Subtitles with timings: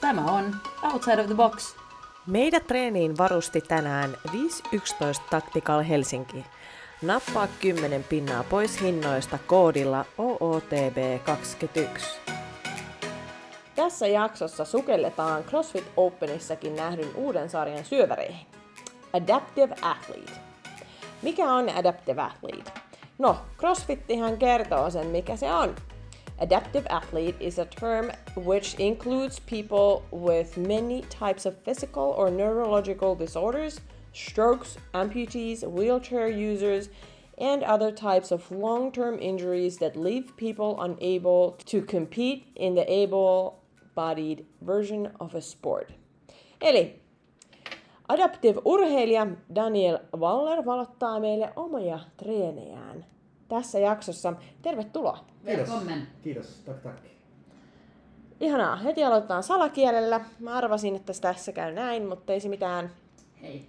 [0.00, 0.56] Tämä on
[0.92, 1.74] Outside of the Box.
[2.26, 6.44] Meidät treeniin varusti tänään 511 Tactical Helsinki.
[7.02, 12.00] Nappaa 10 pinnaa pois hinnoista koodilla OOTB21.
[13.74, 18.46] Tässä jaksossa sukelletaan CrossFit Openissakin nähdyn uuden sarjan syöväreihin.
[19.12, 20.32] Adaptive Athlete.
[21.22, 22.72] Mikä on Adaptive Athlete?
[23.18, 25.74] No, CrossFittihan kertoo sen, mikä se on.
[26.40, 33.14] Adaptive athlete is a term which includes people with many types of physical or neurological
[33.14, 33.80] disorders,
[34.14, 36.88] strokes, amputees, wheelchair users,
[37.36, 42.90] and other types of long term injuries that leave people unable to compete in the
[42.90, 43.62] able
[43.94, 45.92] bodied version of a sport.
[46.62, 46.92] Eli
[48.08, 53.04] Adaptive-urheilija Daniel Waller valottaa meille omia treenejään
[53.50, 54.32] tässä jaksossa.
[54.62, 55.24] Tervetuloa!
[55.44, 56.06] Välkommen!
[56.22, 56.94] Kiitos, tak tak.
[58.40, 60.20] Ihanaa, heti aloitetaan salakielellä.
[60.38, 62.90] Mä arvasin, että tässä käy näin, mutta ei se mitään.
[63.42, 63.64] Hei,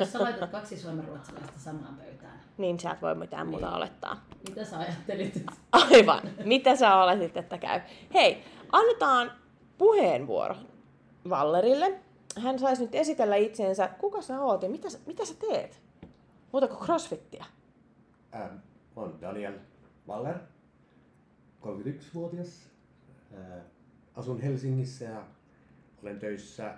[0.00, 3.76] jos sä laitat kaksi suomenruotsalaista samaan pöytään, Niin sä et voi mitään muuta Niin.
[3.76, 4.24] olettaa.
[4.48, 5.44] mitä sä ajattelit?
[5.72, 6.20] Aivan.
[6.44, 7.80] Mitä sä oletit, että käy?
[8.14, 9.32] Hei, annetaan
[9.78, 10.56] puheenvuoro
[11.30, 12.00] Vallerille.
[12.38, 13.88] Hän saisi nyt esitellä itseensä.
[13.88, 15.80] Kuka sä oot ja mitä, sä- mitä sä teet?
[16.52, 17.44] Muuta kuin crossfittiä.
[18.34, 18.54] Ähm,
[18.96, 19.58] mä oon Daniel
[20.08, 20.38] Waller,
[21.62, 22.68] 31-vuotias.
[23.38, 23.62] Äh,
[24.14, 25.26] asun Helsingissä ja
[26.02, 26.74] olen töissä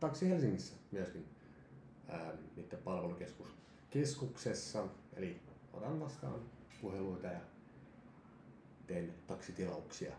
[0.00, 1.28] Taksi Helsingissä myöskin.
[2.56, 4.84] Niiden palvelukeskuksessa.
[5.16, 5.40] Eli
[5.72, 6.40] otan vastaan
[6.82, 7.40] puheluita ja
[8.86, 10.12] teen taksitilauksia.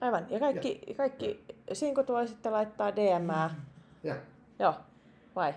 [0.00, 0.26] Aivan.
[0.30, 3.64] Ja kaikki, kaikki sinkut voi sitten laittaa DMää.
[4.02, 4.16] Ja
[4.58, 4.74] Joo.
[5.36, 5.54] Vai?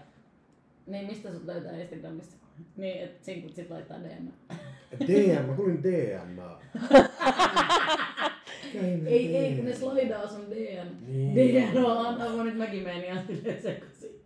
[0.88, 2.41] Niin, mistä sut löytää Instagramista?
[2.77, 4.27] Niin, että sinkut sit laittaa DM.
[5.07, 6.39] DM, mä kuulin DM.
[9.05, 10.87] Ei, ei, kun ne slaidaa sun DM.
[11.07, 11.35] Niin.
[11.35, 13.23] DM on, antaa nyt mäkin meni ihan
[13.61, 14.21] sekaisin.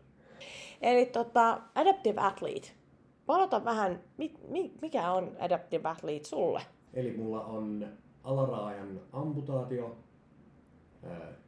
[0.81, 2.67] Eli tota, Adaptive Athlete.
[3.27, 6.61] Valota vähän, mi, mi, mikä on Adaptive Athlete sulle?
[6.93, 7.87] Eli mulla on
[8.23, 9.97] alaraajan amputaatio,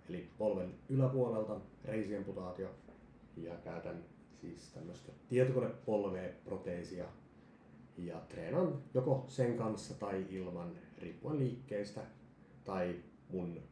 [0.09, 2.67] eli polven yläpuolelta reisiamputaatio.
[3.37, 4.03] Ja käytän
[4.41, 7.05] siis tämmöistä tietokonepolvea, proteesia.
[7.97, 10.71] Ja treenan joko sen kanssa tai ilman,
[11.01, 12.01] riippuen liikkeestä
[12.65, 12.95] tai
[13.29, 13.63] mun niin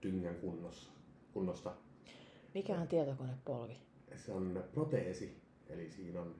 [0.00, 0.90] tyngän kunnossa,
[1.32, 1.72] kunnosta.
[2.54, 3.76] Mikä on tietokonepolvi?
[4.16, 5.36] Se on proteesi,
[5.68, 6.34] eli siinä on,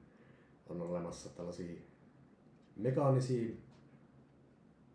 [0.69, 1.80] on olemassa tällaisia
[2.76, 3.54] mekaanisia,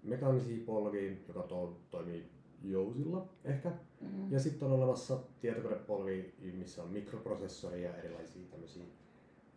[0.04, 2.26] mekaanisia polvia, joka to, toimii
[2.64, 3.72] jousilla ehkä.
[4.02, 4.32] Mm.
[4.32, 6.24] Ja sitten on olemassa tietokonepolvia,
[6.54, 8.84] missä on mikroprosessoria ja erilaisia tämmöisiä,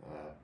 [0.06, 0.36] ää,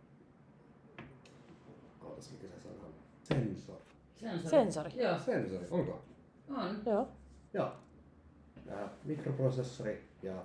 [2.05, 3.85] ootas mikä se sana on, sensori.
[4.17, 4.51] Sensori.
[4.51, 5.03] Sensori.
[5.03, 6.05] Joo, Sensori, onko?
[6.49, 6.83] on.
[6.87, 7.09] Joo.
[7.55, 7.73] Joo.
[8.71, 10.45] Ää, mikroprosessori ja,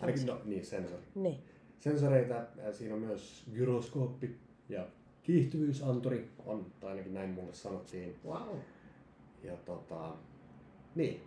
[0.00, 1.02] ainakin, no, niin sensori.
[1.14, 1.44] Niin.
[1.78, 2.34] sensoreita.
[2.34, 4.38] ää, Siinä on myös gyroskooppi
[4.68, 4.86] ja
[5.22, 8.16] kiihtyvyysanturi on, tai ainakin näin mulle sanottiin.
[8.24, 8.56] Wow.
[9.42, 10.16] Ja tota,
[10.94, 11.20] niin,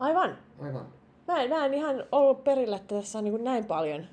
[0.00, 0.38] Aivan.
[0.58, 0.86] aivan.
[1.26, 4.06] Mä en, mä en ihan ollut perillä, että tässä on niin näin paljon.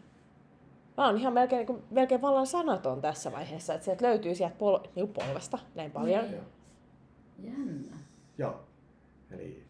[0.97, 4.55] Mä oon ihan melkein, niin kuin, melkein vallan sanaton tässä vaiheessa, että sieltä löytyy sieltä
[4.55, 6.23] pol, niin polvesta näin paljon.
[6.23, 6.33] Niin.
[6.33, 6.43] Joo.
[7.43, 7.97] Jännä.
[8.37, 8.59] Joo.
[9.31, 9.63] Eli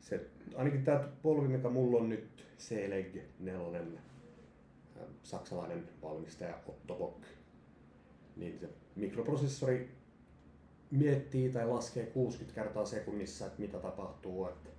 [0.00, 0.26] se,
[0.56, 7.24] ainakin tämä polvi, mikä mulla on nyt, Seleg 4, ää, saksalainen valmistaja Otto Bock,
[8.36, 9.90] niin se mikroprosessori
[10.90, 14.70] miettii tai laskee 60 kertaa sekunnissa, että mitä tapahtuu, että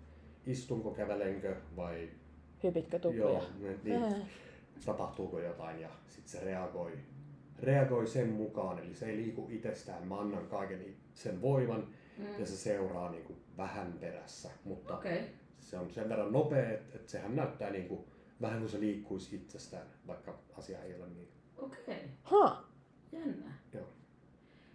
[0.45, 2.09] istunko, kävelenkö vai
[2.63, 3.21] Hypitkö tuplia?
[3.21, 4.25] Joo, ne, niin, Ää.
[4.85, 6.91] tapahtuuko jotain ja sitten se reagoi,
[7.59, 11.87] reagoi sen mukaan, eli se ei liiku itsestään, mä annan kaiken sen voiman
[12.19, 12.39] Mm.
[12.39, 15.17] ja se seuraa niin kuin vähän perässä, mutta Okei.
[15.17, 15.27] Okay.
[15.59, 18.01] se on sen verran nopea, että, että sehän näyttää niin kuin,
[18.41, 21.31] vähän kuin se liikkuisi itsestään, vaikka asia ei ole niin.
[21.57, 21.95] Okei.
[21.95, 22.07] Okay.
[22.23, 22.63] Ha,
[23.11, 23.53] Jännä.
[23.73, 23.87] Joo.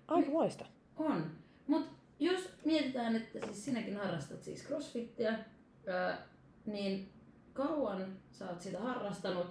[0.08, 0.66] aika moista.
[0.96, 1.30] On.
[1.66, 5.38] Mutta jos mietitään, että siis sinäkin harrastat siis crossfittiä,
[5.86, 6.26] ää,
[6.66, 7.12] niin
[7.52, 9.46] kauan sä oot sitä harrastanut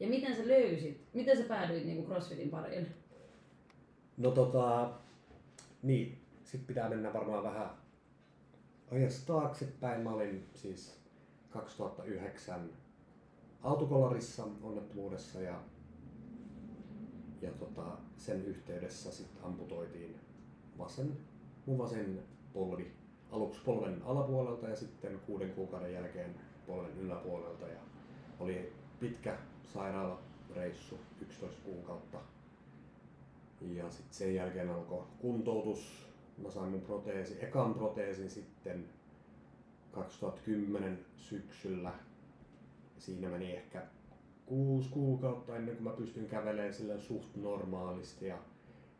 [0.00, 2.86] ja miten sä löysit, miten sä päädyit niinku crossfitin pariin?
[4.16, 4.90] No tota,
[5.82, 7.70] niin, sitten pitää mennä varmaan vähän
[8.92, 10.00] ajassa taaksepäin.
[10.00, 11.00] Mä olin siis
[11.50, 12.70] 2009
[13.62, 15.60] autokolarissa onnettomuudessa ja,
[17.42, 20.20] ja tota, sen yhteydessä sitten amputoitiin
[20.78, 21.16] vasen,
[21.66, 22.22] mun vasen
[22.52, 22.92] polvi
[23.34, 26.34] aluksi polven alapuolelta ja sitten kuuden kuukauden jälkeen
[26.66, 27.80] polven yläpuolelta ja
[28.40, 32.18] oli pitkä sairaalareissu 11 kuukautta
[33.60, 36.08] ja sitten sen jälkeen alkoi kuntoutus.
[36.38, 38.88] Mä sain mun proteesi, ekan proteesin sitten
[39.92, 41.92] 2010 syksyllä.
[42.98, 43.82] Siinä meni ehkä
[44.46, 48.38] kuusi kuukautta ennen kuin mä pystyn kävelemään sillä suht normaalisti ja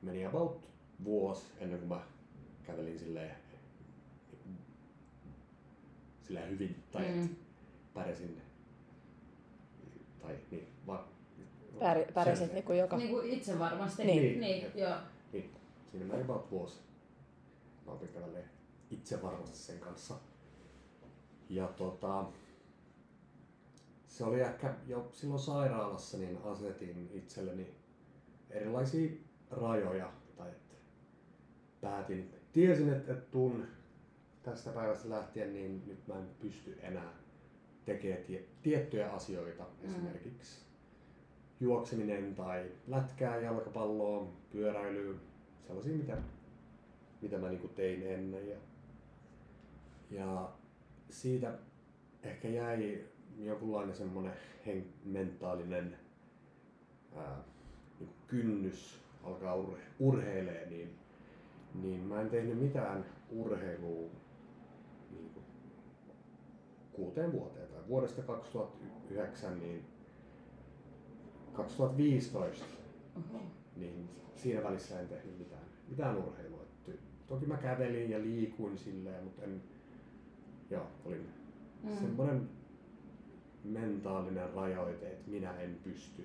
[0.02, 0.70] meni about
[1.04, 2.00] vuosi ennen kuin mä
[2.66, 3.36] kävelin silleen,
[6.24, 7.28] silleen hyvin tai Mm.
[7.94, 8.42] pärjäsin
[10.22, 11.08] tai niin, va,
[11.78, 12.96] Pär, pärjäsit sen- niinku joka...
[12.96, 14.04] Niin kuin itse varmasti.
[14.04, 14.40] Niin.
[14.40, 14.94] niin joo.
[15.32, 15.50] Niin,
[15.90, 16.78] siinä meni about vuosi.
[17.86, 18.50] Mä opin kävelemään
[18.90, 20.14] itse varmasti sen kanssa.
[21.48, 22.24] Ja tota,
[24.06, 27.74] se oli ehkä jo silloin sairaalassa, niin asetin itselleni
[28.50, 29.10] erilaisia
[29.50, 30.12] rajoja.
[30.36, 30.74] Tai että
[31.80, 33.66] päätin, tiesin, että, että tuun
[34.44, 37.12] tästä päivästä lähtien, niin nyt mä en pysty enää
[37.84, 39.88] tekemään tie, tiettyjä asioita, Mm.
[39.88, 40.64] esimerkiksi
[41.60, 45.14] juokseminen tai lätkää, jalkapalloa, pyöräilyä,
[45.66, 46.16] sellaisia mitä,
[47.22, 48.48] mitä mä niinku tein ennen.
[48.48, 48.56] Ja,
[50.10, 50.52] ja
[51.10, 51.58] siitä
[52.22, 53.04] ehkä jäi
[53.38, 54.32] jonkunlainen semmoinen
[54.66, 55.96] hen, mentaalinen
[57.16, 57.44] ää,
[58.00, 60.94] niin kynnys alkaa urhe, urheilee, niin,
[61.74, 64.10] niin mä en tehnyt mitään urheilua
[66.94, 69.84] kuuteen vuoteen tai vuodesta 2009 niin
[71.52, 72.64] 2015
[73.16, 73.40] Oho.
[73.76, 76.64] niin siinä välissä en tehnyt mitään, mitään urheilua.
[77.26, 79.62] Toki mä kävelin ja liikuin silleen, mutta en,
[80.70, 81.28] joo, olin
[81.82, 81.90] Mm.
[81.90, 81.96] mm.
[81.96, 82.48] semmoinen
[83.64, 86.24] mentaalinen rajoite, että minä en pysty,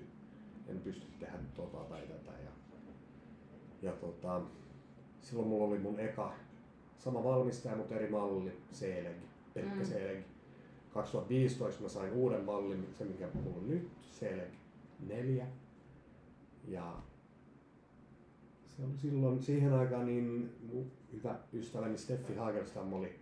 [0.68, 2.32] en pysty tehdä tota tai tätä.
[2.44, 2.50] Ja,
[3.82, 4.40] ja tota,
[5.20, 6.34] silloin mulla oli mun eka
[6.98, 9.16] sama valmistaja, mutta eri malli, Seeleg,
[9.54, 9.78] Pekka Mm.
[9.78, 9.84] mm.
[9.84, 10.24] Seeleg.
[10.94, 14.50] 2015 mä sain uuden mallin, se mikä mulla on nyt, Seeleg
[15.06, 15.46] 4.
[16.68, 17.02] Ja
[18.66, 20.52] se oli silloin siihen aikaan niin
[21.12, 23.18] hyvä ystäväni Steffi Hagerstam oli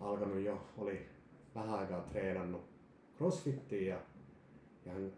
[0.00, 1.06] alkanut jo, oli
[1.54, 2.64] vähän aikaa treenannut
[3.16, 4.00] crossfittiä ja,
[4.86, 5.12] ja hän,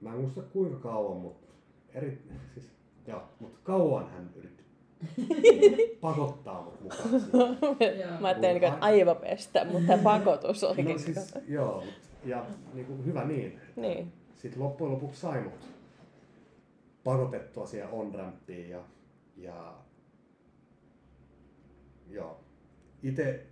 [0.00, 1.52] mä en muista kuinka kauan, mutta
[1.94, 2.22] eri,
[2.54, 2.70] siis,
[3.06, 4.61] joo, mutta kauan hän yritti
[6.00, 7.20] pakottaa mut mukaan
[7.78, 8.08] siihen.
[8.20, 10.88] Mä ajattelin, että aivopestä, mutta tämä pakotus olikin.
[10.88, 11.84] No siis, joo,
[12.24, 13.60] ja niin kuin, hyvä niin.
[13.76, 14.12] Niin.
[14.34, 15.68] Sitten loppujen lopuksi sai mut
[17.04, 18.80] pakotettua siihen on-ramppiin ja,
[19.36, 19.74] ja
[22.10, 22.40] joo.
[23.02, 23.46] Itse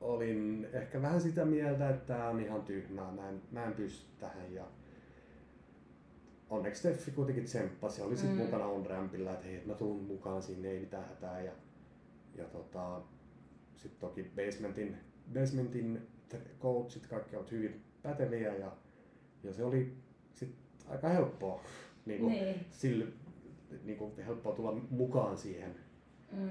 [0.00, 4.06] olin ehkä vähän sitä mieltä, että tämä on ihan tyhmää, mä en, mä en pysty
[4.20, 4.64] tähän ja
[6.50, 8.42] onneksi Steffi kuitenkin tsemppasi, oli sitten Mm.
[8.44, 11.52] mukana on-rampilla, että hei, mä tuun mukaan sinne, ei mitään hätää ja,
[12.34, 13.00] ja tota,
[13.76, 14.96] sitten toki basementin,
[15.34, 16.06] basementin
[16.60, 18.72] coachit kaikki ovat hyvin päteviä ja,
[19.42, 19.96] ja se oli
[20.34, 20.54] sit
[20.88, 21.60] aika helppoa,
[22.06, 22.66] niin kuin, Niin.
[22.70, 23.06] sille,
[23.84, 25.74] niin kuin helppoa tulla mukaan siihen,
[26.32, 26.50] Mm.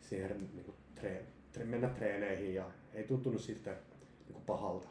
[0.00, 3.74] siihen niin kuin treen, tre, mennä treeneihin ja ei tuntunut sitten
[4.26, 4.88] niin kuin pahalta.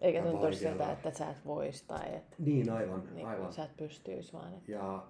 [0.00, 3.52] Eikä Ja tuntuisi siltä, että sä et vois tai että Niin aivan, niin, aivan.
[3.52, 4.54] sä et pystyis vaan.
[4.54, 4.72] Että...
[4.72, 5.06] Ja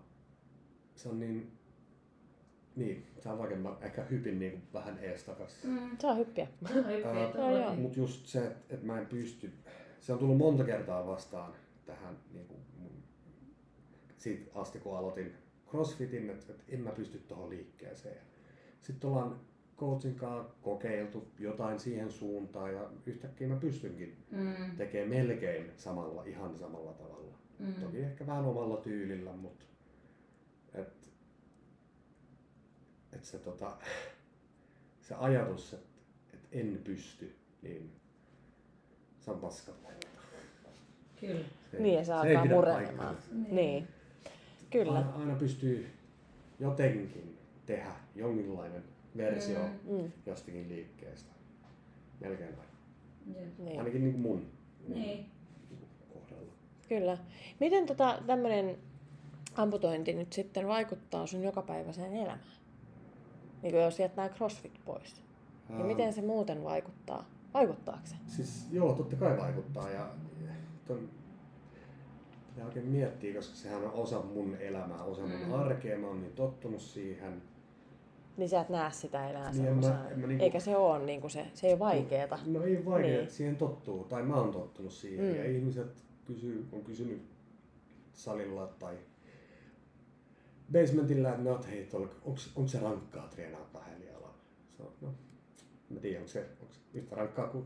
[0.95, 1.53] se on niin,
[2.77, 5.65] niin, se on vaikea, mä ehkä hypin niin vähän ees takas.
[5.65, 5.99] Mm.
[5.99, 6.49] Saa hyppiä.
[6.73, 7.81] Se on hyppiä Ää, todellakin.
[7.81, 9.53] Mutta just se, että et mä en pysty,
[10.01, 11.53] se on tullut monta kertaa vastaan
[11.87, 13.03] tähän niin kuin mun,
[14.19, 15.33] siitä asti kun aloitin
[15.69, 18.19] crossfitin, että et en mä pysty tuohon liikkeeseen.
[18.81, 19.41] Sitten ollaan
[19.81, 24.77] coachin kanssa kokeiltu jotain siihen suuntaan ja yhtäkkiä mä pystynkin Mm.
[24.77, 27.35] tekemään melkein samalla, ihan samalla tavalla.
[27.59, 27.75] Mm.
[27.75, 29.65] Toki ehkä vähän omalla tyylillä, mutta
[30.75, 31.11] et,
[33.13, 33.77] et se, tota,
[35.09, 35.89] se ajatus, että
[36.35, 37.91] et en pysty, niin
[39.21, 39.73] se on paska.
[41.21, 41.45] Kyllä.
[41.71, 42.87] Se Niin, ja se ei alkaa pidä murenemaan.
[42.97, 43.29] paikkaansa.
[43.51, 43.89] Niin.
[44.71, 44.93] Kyllä.
[44.93, 45.89] Aina, aina pystyy
[46.59, 48.83] jotenkin tehdä jonkinlainen
[49.17, 49.97] versio Mm.
[49.97, 50.13] Mm.
[50.27, 51.33] jostakin liikkeestä.
[52.21, 52.71] Melkein aina.
[53.59, 53.79] Niin.
[53.79, 54.47] Ainakin niin kuin mun,
[54.89, 55.27] mun Niin.
[56.15, 56.53] kohdalla.
[56.89, 57.19] Kyllä.
[57.61, 58.77] Miten tota, tämmöinen
[59.55, 62.41] amputointi nyt sitten vaikuttaa sun jokapäiväiseen elämään?
[63.63, 65.23] Niin kuin jos jättää crossfit pois.
[65.69, 67.31] Niin Ää, miten se muuten vaikuttaa?
[67.55, 68.17] Vaikuttaako se?
[68.27, 70.09] Siis joo, totta kai vaikuttaa ja
[70.87, 71.09] ton,
[72.49, 75.53] pitää oikein miettiä, koska sehän on osa mun elämää, osa mun Mm.
[75.53, 77.43] arkea, mä oon niin tottunut siihen.
[78.41, 80.99] Niin sä et näe sitä enää Niin en mä- en mä niinku- Eikä se ole
[81.05, 82.39] niinku se, se ei ole vaikeeta.
[82.47, 83.19] No ei vaikea, Niin.
[83.21, 83.31] niin.
[83.31, 85.25] siihen tottuu, tai mä oon tottunut siihen.
[85.25, 85.35] Mm.
[85.37, 87.23] Ja ihmiset kysyy, on kysynyt
[88.13, 88.97] salilla tai
[90.73, 91.89] basementilla, että no, hei,
[92.55, 94.35] onko se rankkaa treenaa kahdella jalalla?
[94.77, 95.15] Se on, no,
[95.91, 97.65] mä tiedän, onko se, onko se yhtä rankkaa kuin,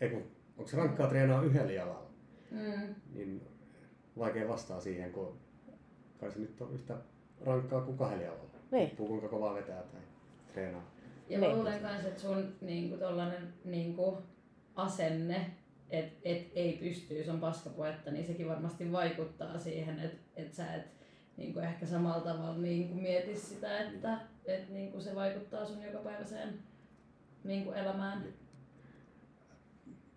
[0.00, 0.22] ei kun,
[0.58, 2.10] onko se rankkaa treenaa yhdellä jalalla?
[2.50, 2.94] Mm.
[3.14, 3.42] niin
[4.18, 5.36] vaikea vastaa siihen, kun
[6.20, 6.96] kai se nyt on yhtä
[7.44, 8.51] rankkaa kuin kahdella jalalla.
[8.72, 8.86] Niin.
[8.86, 10.00] Riippuu kuinka kovaa vetää tai
[10.52, 10.90] treenaa.
[11.28, 11.56] Ja mä Niin.
[11.56, 14.18] luulen kanssa, että sun niinku tollanen niinku
[14.74, 15.50] asenne,
[15.90, 20.74] että et ei pystyy, se on paskapuetta, niin sekin varmasti vaikuttaa siihen, että et sä
[20.74, 20.84] et
[21.36, 26.58] niinku ehkä samalla tavalla niinku mieti sitä, että et niinku se vaikuttaa sun jokapäiväiseen
[27.44, 28.24] niinku elämään.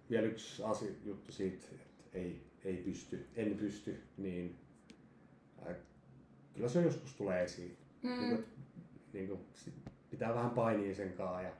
[0.09, 4.55] Vielä yksi asia, juttu siitä, että ei, ei pysty, en pysty, niin
[5.65, 5.75] ää,
[6.53, 7.77] kyllä se joskus tulee esiin.
[8.05, 8.11] Mm.
[8.11, 8.35] Niin, Mm.
[8.37, 8.45] kuin,
[9.13, 9.73] niin kuin, sit
[10.09, 11.51] pitää vähän painia sen kaa ja,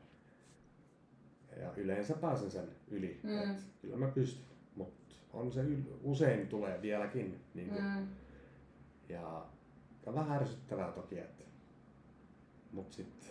[1.61, 3.19] ja yleensä pääsen sen yli.
[3.23, 3.51] Mm.
[3.51, 7.39] Et kyllä mä pystyn, mutta on se yl, usein tulee vieläkin.
[7.53, 8.07] Niin kuin, Mm.
[9.09, 9.45] Ja
[10.05, 11.43] on vähän ärsyttävää toki, että
[12.71, 13.29] mut sitten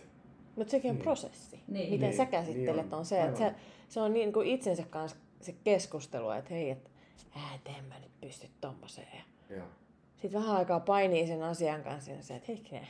[0.55, 1.03] Mutta sekin on Niin.
[1.03, 1.59] prosessi.
[1.67, 1.89] Niin.
[1.93, 2.99] Miten Niin, sä käsittelet niin on.
[2.99, 3.55] on se, että se,
[3.89, 6.89] se on niin kuin itsensä kanssa se keskustelu, että hei, että
[7.77, 9.23] en mä nyt pysty tommoseen.
[9.49, 9.63] Ja
[10.25, 12.87] sitten vähän aikaa painii sen asian kanssa ja se, että hetkinen,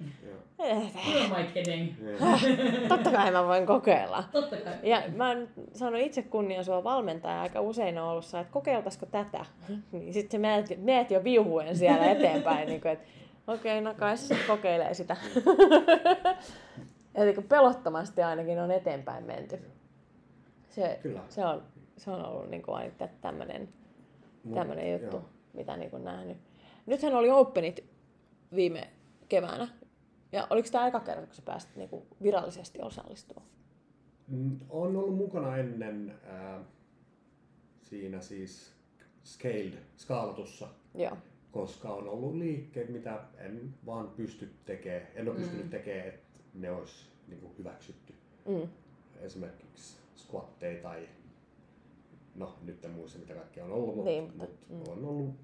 [0.00, 0.36] joo.
[0.58, 1.94] Who am I kidding?
[2.88, 4.24] totta kai mä voin kokeilla.
[4.32, 4.74] Totta kai.
[4.82, 9.46] Ja mä oon saanut itse kunnian sua valmentaja aika usein on ollut, että kokeiltaisiko tätä.
[9.92, 13.08] Niin sitten sä meet, meet jo viuhuen siellä eteenpäin, niin kuin, että
[13.46, 15.16] okei, okay, no kai se kokeilee sitä.
[17.14, 19.58] Eli pelottomasti ainakin on eteenpäin menty.
[20.68, 21.20] Se, Kyllä.
[21.28, 21.62] se, on,
[21.96, 23.68] se on ollut niin kuin aina tämmöinen
[24.54, 25.24] tämmöinen juttu, joo.
[25.52, 26.36] mitä niin kuin nähnyt.
[26.86, 27.84] Nythän oli Openit
[28.54, 28.90] viime
[29.28, 29.68] keväänä.
[30.32, 33.46] Ja oliko tämä aika kerta, kun sä pääsit niin kuin virallisesti osallistumaan?
[34.28, 36.64] Mm, On ollut mukana ennen ää,
[37.80, 38.72] siinä siis
[39.24, 41.16] scaled, skaalatussa, Joo.
[41.52, 45.06] koska on ollut liikkeet, mitä en vaan pysty tekemään.
[45.14, 45.70] En ole pystynyt Mm.
[45.70, 48.14] tekemään, että ne olisi niin kuin hyväksytty.
[48.48, 48.68] Mm.
[49.20, 51.08] Esimerkiksi squatteja tai
[52.34, 54.98] no nyt en muista mitä kaikkea on ollut, mutta, Niin, mutta, mutta mm.
[54.98, 55.34] on, ollut,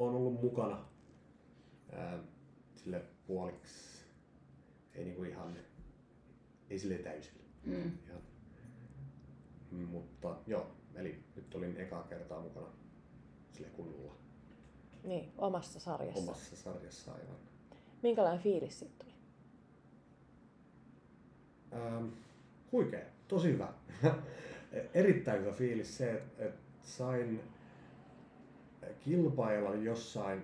[0.00, 0.84] on ollut mukana
[1.92, 2.18] ää,
[2.76, 4.04] sille puoliksi,
[4.94, 5.56] ei niinku ihan,
[6.70, 7.42] ei sille täysillä.
[7.64, 7.92] Mm.
[8.08, 8.22] Ihan.
[9.90, 12.66] Mutta joo, eli nyt olin ekaa kertaa mukana
[13.52, 14.14] sille kunnolla
[15.04, 16.20] Niin, omassa sarjassa.
[16.20, 17.36] omassa sarjassa aivan.
[18.02, 19.12] Minkälainen fiilis siitä tuli?
[21.72, 22.06] Ähm,
[22.72, 23.72] huikea, tosi hyvä.
[24.94, 27.40] Erittäin hyvä fiilis se, että et sain
[29.00, 30.42] kilpailla jossain,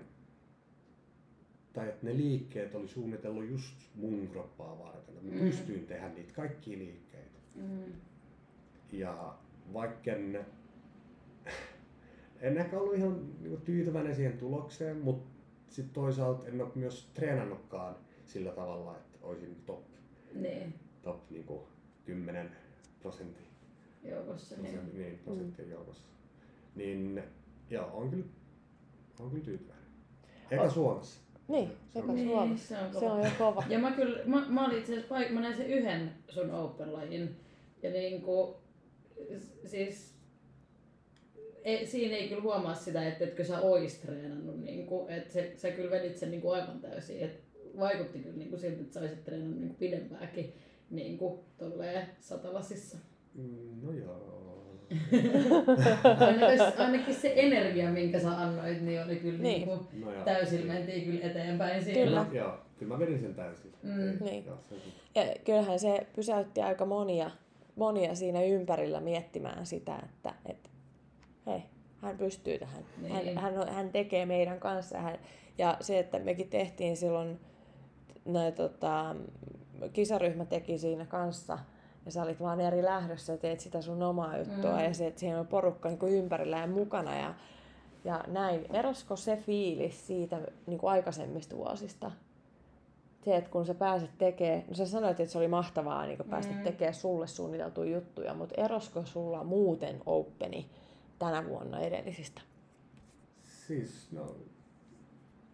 [1.73, 5.15] tai että ne liikkeet oli suunnitellut just mun kroppaa varten.
[5.15, 5.39] Mä Mm.
[5.41, 7.39] pystyin tehdä niitä kaikkia liikkeitä.
[7.55, 7.93] Mm.
[8.93, 9.35] Ja
[9.73, 10.47] vaikken
[12.41, 15.29] en ehkä ollut ihan niinku tyytyväinen siihen tulokseen, mutta
[15.69, 19.85] sitten toisaalta en ole myös treenannutkaan sillä tavalla, että olisin top,
[20.35, 21.69] Niin, top niinku
[22.05, 22.51] 10
[23.03, 23.47] prosentin,
[24.05, 24.55] joukossa.
[24.57, 24.65] Niin.
[24.75, 26.09] prosentin, niin, prosenttien joukossa.
[26.75, 27.23] Niin
[27.71, 28.25] joo, on kyllä,
[29.21, 29.87] on kyllä tyytyväinen.
[30.51, 31.21] Eka O- Suomessa.
[31.49, 32.69] Niin, Se on- Niin, Suomessa.
[32.69, 33.13] se on Se kova.
[33.13, 33.65] on jo kova.
[33.69, 37.37] Ja mä kyllä, mä, mä olin itse asiassa, paik- mä näin sen yhden sun Open-lajin.
[37.83, 38.57] Ja niinku,
[39.39, 40.15] s- siis
[41.65, 45.71] ei, siinä ei kyllä huomaa sitä, että etkö sä ois treenannut, niinku, että se, sä
[45.71, 47.21] kyllä vedit sen niinku aivan täysin.
[47.21, 47.41] Et
[47.79, 50.53] vaikutti kyllä niinku siltä, että sä olisit treenannut niinku pidempääkin
[50.91, 52.99] niinku, tolleen satalasissa.
[53.35, 54.46] Mm, no joo.
[56.27, 59.69] Ainakin, ainakin se energia, minkä sä annoit, niin oli kyllä Niin.
[59.69, 60.25] niinku, No joo.
[60.25, 62.05] täysillä mentiin kyllä eteenpäin siinä.
[62.05, 62.27] Kyllä.
[62.33, 63.73] Joo, kyllä mä vedin sen täysin.
[63.83, 64.09] Mm.
[64.11, 64.47] Ei, Niin.
[64.47, 64.59] Joo.
[65.15, 67.31] Ja kyllähän se pysäytti aika monia,
[67.77, 70.71] monia siinä ympärillä miettimään sitä, että et,
[71.47, 71.63] hei,
[72.03, 72.83] hän pystyy tähän.
[73.03, 73.15] Niin.
[73.15, 74.99] Hän, hän, on- hän tekee meidän kanssa.
[74.99, 75.19] Hän,
[75.59, 77.41] ja se, että mekin tehtiin silloin,
[78.25, 79.17] noi, tota,
[79.93, 81.59] kisaryhmä teki siinä kanssa,
[82.07, 84.85] ja sä olit vaan eri lähdössä ja teet sitä sun omaa juttua, Mm.
[84.85, 87.17] ja se, että siinä on porukka niin ympärillä ja mukana.
[87.19, 87.35] Ja,
[88.05, 92.11] ja näin, erosko se fiilis siitä niin kuin aikaisemmista vuosista?
[93.25, 96.53] se, että kun sä pääset tekemään, no sä sanoit, että se oli mahtavaa niin päästä
[96.55, 96.63] Mm.
[96.63, 100.67] tekemään sulle suunniteltuja juttuja, mutta erosko sulla muuten Openi
[101.19, 102.41] tänä vuonna edellisistä?
[103.67, 104.37] Siis, no,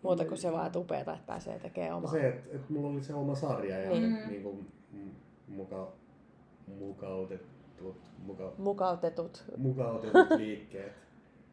[0.02, 2.11] Muuta kuin se vaan, että upeeta, että pääsee tekemään omaa.
[2.11, 4.02] Se, että et mulla oli se oma sarja ja Niin.
[4.14, 4.28] niin.
[4.28, 4.73] Niin kuin,
[5.49, 5.92] muka,
[6.66, 9.45] mukautetut, muka, Mukautetut.
[9.57, 10.92] mukautetut liikkeet,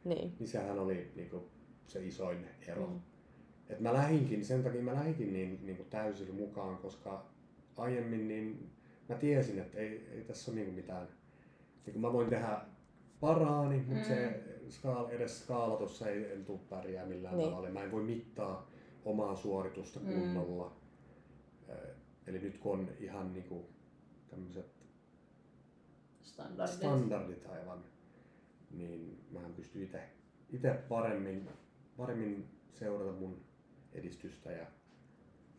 [0.05, 0.33] Niin.
[0.39, 1.43] niin sehän oli niin kuin,
[1.87, 2.87] se isoin ero.
[2.87, 2.93] Mm.
[2.93, 2.99] Mm.
[3.69, 7.25] Et mä lähinkin, sen takia mä lähinkin niin, niin kuin täysillä mukaan, koska
[7.77, 8.69] aiemmin niin
[9.09, 11.07] mä tiesin, että ei, ei tässä ole niin kuin mitään,
[11.85, 12.61] niin kuin mä voin tehdä
[13.19, 13.99] paraani, mutta Mm.
[13.99, 14.05] mm.
[14.05, 17.43] se skaala, edes skaalatussa ei, en tule pärjää millään Niin.
[17.43, 17.49] niin.
[17.55, 17.69] tavalla.
[17.73, 18.69] Mä en voi mittaa
[19.05, 20.13] omaa suoritusta Mm.
[20.13, 20.75] kunnolla.
[21.69, 21.73] Ö,
[22.27, 23.65] Eli nyt kun on ihan niinku
[24.29, 24.65] tämmöiset
[26.43, 26.75] Standardit.
[26.77, 27.79] standardit aivan,
[28.71, 30.01] niin mähän pystyn itse
[30.53, 31.49] ite paremmin,
[31.97, 33.37] paremmin seurata mun
[33.93, 34.65] edistystä ja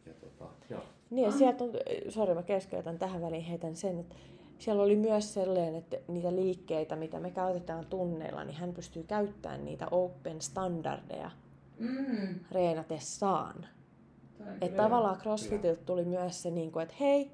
[0.07, 0.83] ja tota, joo.
[1.11, 1.35] Niin, ja Ah.
[1.39, 1.71] sieltä on,
[2.09, 4.15] sori mä keskeytän tähän väliin heitän sen, että
[4.59, 9.65] siellä oli myös sellainen, että niitä liikkeitä, mitä me käytetään tunneilla, niin hän pystyy käyttämään
[9.65, 11.31] niitä open standardeja
[11.79, 12.35] Mm.
[12.53, 13.67] reenatessaan.
[14.61, 17.31] Että tavallaan CrossFitilta tuli myös se, niin kuin, että hei,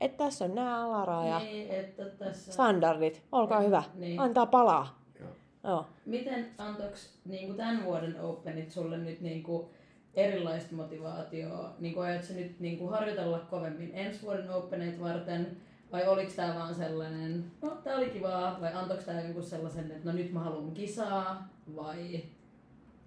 [0.00, 2.52] että tässä on nämä alaraja, Niin, että tässä...
[2.52, 4.20] standardit, olkaa hyvä, Niin.
[4.20, 5.02] antaa palaa.
[5.20, 5.28] joo.
[5.64, 5.86] Joo.
[6.06, 9.70] Miten antoiks niinku tämän vuoden Openit sulle nyt niinku
[10.14, 11.74] erilaista motivaatioa?
[11.78, 15.56] Niinku aiotko nyt niinku harjoitella kovemmin ensi vuoden Openit varten?
[15.92, 20.04] Vai oliko tämä vaan sellainen, no tää oli kivaa, vai antoiko tämä jonkun sellaisen, että
[20.10, 22.20] no nyt mä haluan kisaa, vai?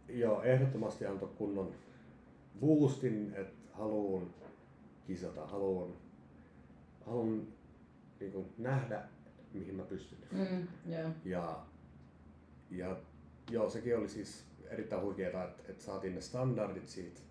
[0.10, 1.71] Joo, ehdottomasti antoi kunnon
[2.62, 4.27] boostin, että haluan
[5.07, 5.89] kisata, haluan,
[7.05, 7.48] haluan
[8.20, 9.03] niin kuin, nähdä,
[9.53, 10.20] mihin mä pystyn.
[10.31, 11.10] Mm, joo.
[11.25, 11.65] Ja,
[12.72, 12.96] ja
[13.51, 17.22] joo, sekin oli siis erittäin huikeeta, että, että saatiin ne standardit siitä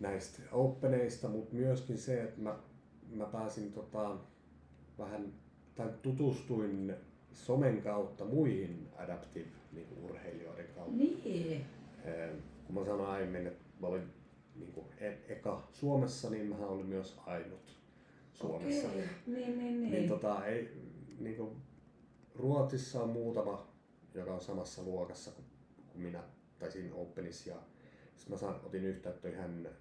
[0.00, 2.58] näistä openeista, mutta myöskin se, että mä,
[3.14, 4.16] mä pääsin tota,
[4.98, 5.32] vähän,
[5.74, 6.94] tai tutustuin
[7.32, 10.96] somen kautta muihin adaptive niin kuin urheilijoiden kautta.
[10.96, 11.64] Niin.
[12.04, 12.30] Eh,
[12.66, 14.02] kun mä sanoin aiemmin, että mä olin
[14.56, 17.83] niin kuin e- eka Suomessa, niin mä olin myös ainut
[18.34, 18.88] Suomessa.
[18.88, 19.04] Okei.
[19.26, 19.92] Niin, niin, niin.
[19.92, 20.68] Niin tota, ei,
[21.20, 21.50] niin kuin
[22.34, 23.66] Ruotsissa on muutama,
[24.14, 25.44] joka on samassa luokassa kuin,
[25.92, 26.22] kuin minä,
[26.58, 27.50] tai siinä Openissa.
[27.50, 27.56] Ja
[28.16, 29.72] sit mä saan, otin yhteyttä ihan äh,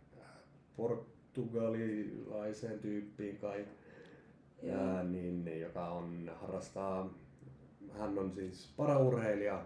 [0.78, 3.66] portugalilaiseen tyyppiin kai,
[4.72, 7.14] ää, niin, joka on, harrastaa,
[7.92, 9.66] hän on siis paraurheilija,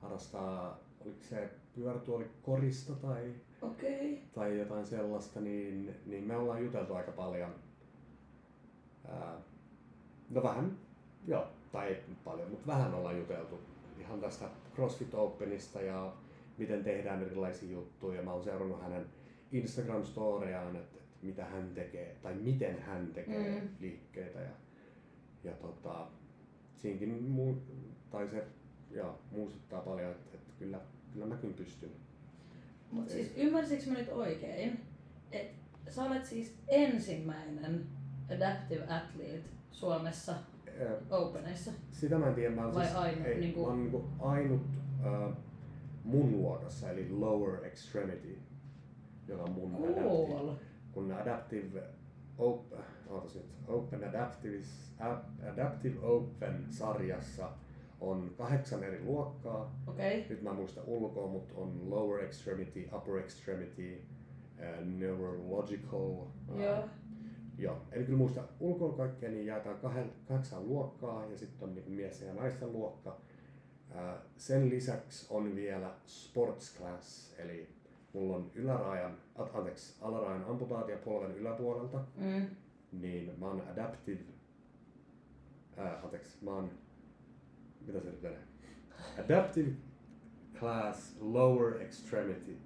[0.00, 4.22] harrastaa, oliko se pyörätuoli korista tai Okei.
[4.34, 7.54] tai jotain sellaista, niin, niin me ollaan juteltu aika paljon.
[9.08, 9.38] Ää,
[10.30, 10.78] no vähän,
[11.26, 13.58] joo, tai ei paljon, mutta vähän ollaan juteltu
[14.00, 16.12] ihan tästä CrossFit Openista ja
[16.58, 18.22] miten tehdään erilaisia juttuja.
[18.22, 19.06] Mä oon seurannut hänen
[19.52, 23.68] Instagram-storejaan, että, että mitä hän tekee tai miten hän tekee Mm.
[23.80, 24.38] liikkeitä.
[24.40, 24.50] Ja,
[25.44, 26.06] ja tota,
[26.76, 27.62] siinkin muu,
[28.10, 28.44] tai se
[28.90, 30.80] joo, muistuttaa paljon, että, että kyllä,
[31.12, 31.90] kyllä mäkin pystyn.
[32.92, 34.80] Mut siis ymmärsikö mä nyt oikein,
[35.32, 37.86] että sä olet siis ensimmäinen
[38.30, 41.70] adaptive athlete Suomessa Ää, Openissa?
[41.90, 44.62] Sitä mä en tiedä, mä Vai siis, ainut, ei, niinku- mä oon niinku ainut
[45.06, 45.36] äh,
[46.04, 48.38] mun luokassa, eli lower extremity,
[49.28, 50.02] joka on mun adaptive.
[50.02, 50.54] Cool.
[50.92, 51.82] Kun adaptive,
[52.38, 52.72] op,
[53.10, 54.64] ootas nyt, Open Adaptive,
[55.52, 57.48] Adaptive Open sarjassa
[58.00, 59.74] on kahdeksan eri luokkaa.
[59.86, 60.22] Okay.
[60.28, 64.02] Nyt mä en muista ulkoa, mutta on lower extremity, upper extremity,
[64.60, 66.84] äh, neurological, äh, Joo.
[67.62, 71.90] Joo, eli kyllä muista ulkoa kaikkea, niin jaetaan kahden, kahdeksan luokkaa ja sitten on niin
[71.92, 73.16] mies ja naisten luokka.
[74.36, 77.68] Sen lisäksi on vielä sports class, eli
[78.12, 79.16] mulla on ylärajan,
[79.54, 82.46] anteeksi, alarajan amputaatio polven yläpuolelta, Mm.
[82.92, 84.20] niin mä oon adaptive,
[85.76, 86.70] ää, anteeksi, mä oon,
[87.86, 88.38] mitä se nyt menee?
[89.24, 89.70] Adaptive
[90.58, 92.56] class lower extremity.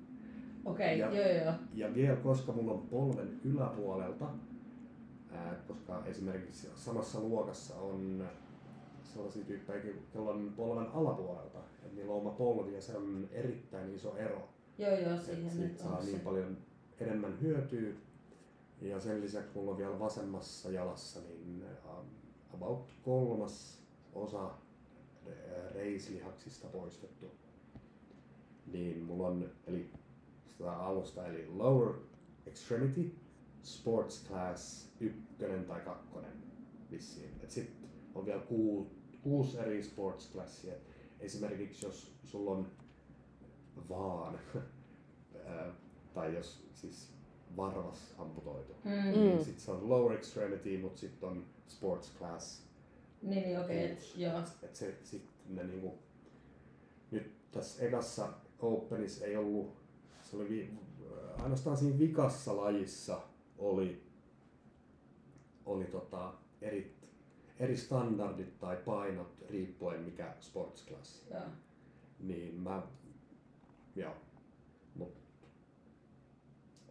[0.65, 1.19] Okei, Ja- okay.
[1.19, 1.53] joo joo.
[1.75, 4.27] Ja vielä koska mulla on polven yläpuolelta,
[5.69, 8.29] koska esimerkiksi samassa luokassa on
[9.03, 13.95] sellaisia tyyppejä, joilla on polven alapuolelta, että niillä on oma polvi ja se on erittäin
[13.95, 14.49] iso ero.
[14.79, 16.57] Joo joo, Et siihen siitä nyt saa on niin paljon
[17.01, 17.93] enemmän hyötyä.
[18.81, 22.07] Ja sen lisäksi mulla on vielä vasemmassa jalassa niin um,
[22.55, 23.83] about kolmas
[24.15, 27.27] osa ää, reislihaksista poistettu.
[28.73, 29.91] Niin mulla on, eli
[30.49, 31.95] sitä alusta, eli lower
[32.47, 33.15] extremity,
[33.67, 36.43] sports class, ykkönen tai kakkonen
[36.91, 37.31] vissiin.
[37.43, 37.71] Et sit
[38.15, 38.91] on vielä kuu,
[39.23, 40.75] kuusi eri sports classia.
[41.21, 42.71] Esimerkiksi jos sulla on
[43.89, 44.39] vaan,
[45.47, 45.73] ää,
[46.15, 47.13] tai jos siis
[47.57, 49.21] varvas amputoitu, Mm.
[49.21, 52.63] niin sit se on lower extremity, mutta sitten on sports class.
[53.23, 54.41] Niin, niin okei, okay, et, joo.
[54.63, 55.99] Et se, sit ne niinku,
[57.11, 59.77] nyt tässä ekassa Openissa ei ollut,
[60.23, 60.71] se oli vi,
[61.39, 63.21] ainoastaan siinä vikassa lajissa
[63.59, 64.03] oli,
[65.67, 66.97] oli tota eri,
[67.61, 71.27] eri standardit tai painot riippuen mikä sports class.
[71.31, 71.41] joo.
[72.21, 72.83] Niin mä,
[73.97, 74.13] joo,
[74.95, 75.17] mutta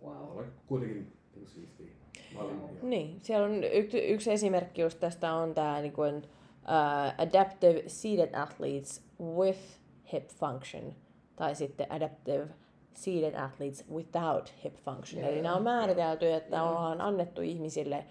[0.03, 0.37] Wow.
[0.37, 1.87] oli kuitenkin niinku siistiä.
[2.81, 6.23] Niin, siellä on yksi, yksi esimerkki just tästä on tämä niin kuin, uh,
[7.17, 9.59] adaptive seated athletes with
[10.13, 10.95] hip function
[11.35, 12.47] tai sitten adaptive
[12.95, 15.21] seated athletes without hip function.
[15.21, 16.69] Joo, Eli nämä on määritelty, että Joo.
[16.69, 18.05] ollaan annettu ihmisille,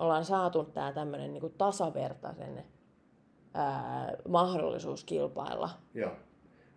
[0.00, 2.64] ollaan saatu tämä tämmöinen niin tasavertaisen
[3.54, 5.70] ää, mahdollisuus kilpailla.
[5.94, 6.12] Joo,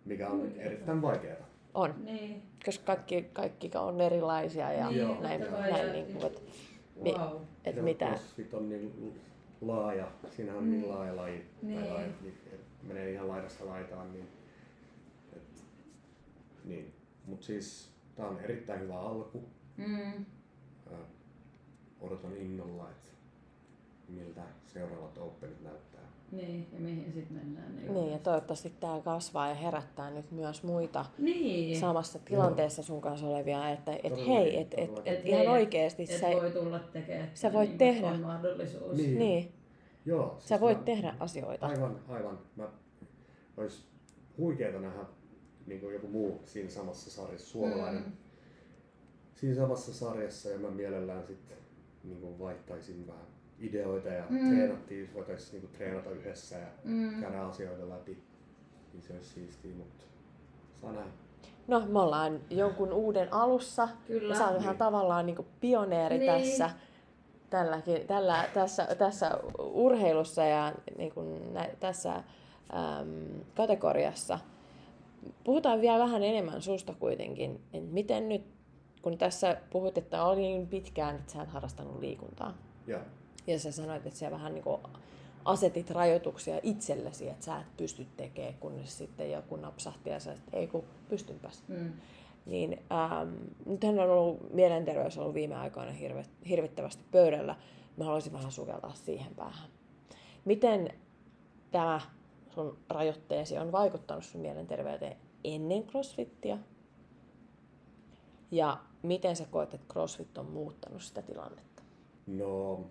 [0.04, 0.60] mikä on Oikein.
[0.60, 1.46] erittäin vaikeaa.
[1.74, 2.42] On, Niin.
[2.64, 5.20] koska kaikki, kaikki on erilaisia ja Niin, Joo.
[5.20, 6.40] näin, näin ja- niin kuin, että
[6.96, 7.40] Mi- Wow.
[7.64, 8.06] et mitä.
[8.06, 9.20] CrossFit on niin
[9.60, 10.90] laaja, siinähän on niin Mm.
[10.90, 11.80] laaja laji, Niin.
[11.80, 12.34] tai laji, niin,
[12.82, 14.28] menee ihan laidasta laitaan, niin,
[15.36, 15.42] et,
[16.64, 16.92] niin.
[17.26, 19.44] Mut siis tää on erittäin hyvä alku.
[19.76, 20.24] Mm.
[22.00, 23.10] Odotan innolla, että
[24.08, 26.00] miltä seuraavat Openit näyttää.
[26.32, 27.76] Niin, ja mihin sitten mennään.
[27.94, 31.80] Niin, ja toivottavasti tämä kasvaa ja herättää nyt myös muita niin.
[31.80, 35.48] samassa tilanteessa sun kanssa olevia, että et Todellakin, hei, et, et, et Et ihan hei,
[35.48, 37.30] oikeasti Et sä, voi tulla tekemään.
[37.34, 38.06] sä voit niin, tehdä.
[38.08, 38.96] On mahdollisuus.
[38.96, 39.18] Niin.
[39.18, 39.52] niin,
[40.04, 41.66] Joo, siis sä voit mä- tehdä asioita.
[41.66, 42.38] Aivan, aivan.
[42.56, 42.68] Mä,
[43.56, 43.84] olisi
[44.38, 45.04] huikeeta nähdä
[45.66, 48.12] niin kuin joku muu siinä samassa sarjassa, suomalainen, Mm.
[49.34, 51.56] siinä samassa sarjassa ja mä mielellään sitten
[52.04, 53.26] niin kuin vaihtaisin vähän
[53.60, 54.48] ideoita ja Mm.
[54.48, 57.20] treenattiin, voitaisiin niin kuin treenata yhdessä ja Mm.
[57.20, 58.18] käydä asioita läpi.
[58.92, 60.04] Niin se olisi siistiä, mutta
[60.80, 61.10] saa nähdä.
[61.66, 63.88] No, me ollaan jonkun uuden alussa.
[64.06, 64.34] Kyllä.
[64.34, 64.76] Ja sä oot Niin.
[64.78, 66.32] tavallaan niin pioneeri Niin.
[66.32, 66.70] tässä,
[67.50, 72.22] tälläkin, tällä, tässä, tässä urheilussa ja niin kuin nä, tässä äm,
[73.54, 74.38] kategoriassa.
[75.44, 77.60] Puhutaan vielä vähän enemmän susta kuitenkin.
[77.72, 78.42] Et miten nyt,
[79.02, 82.54] kun tässä puhut, että oli niin pitkään, että sä et harrastanut liikuntaa.
[82.86, 83.00] Ja
[83.46, 84.80] Ja sä sanoit, että sä vähän niin kuin
[85.44, 90.56] asetit rajoituksia itsellesi, että sä et pysty tekemään, kunnes sitten joku napsahti ja sä että
[90.56, 91.64] ei kun pystynpäs.
[91.68, 91.92] Mm.
[92.46, 93.34] Niin ähm,
[93.66, 97.56] nythän on ollut, mielenterveys on ollut viime aikoina hirve, hirvittävästi pöydällä.
[97.96, 99.68] Mä haluaisin vähän sukeltaa siihen päähän.
[100.44, 100.90] Miten
[101.70, 102.00] tämä
[102.56, 106.58] sun rajoitteesi on vaikuttanut sun mielenterveyteen ennen crossfittiä?
[108.50, 111.82] Ja miten sä koet, että crossfit on muuttanut sitä tilannetta?
[112.26, 112.90] no,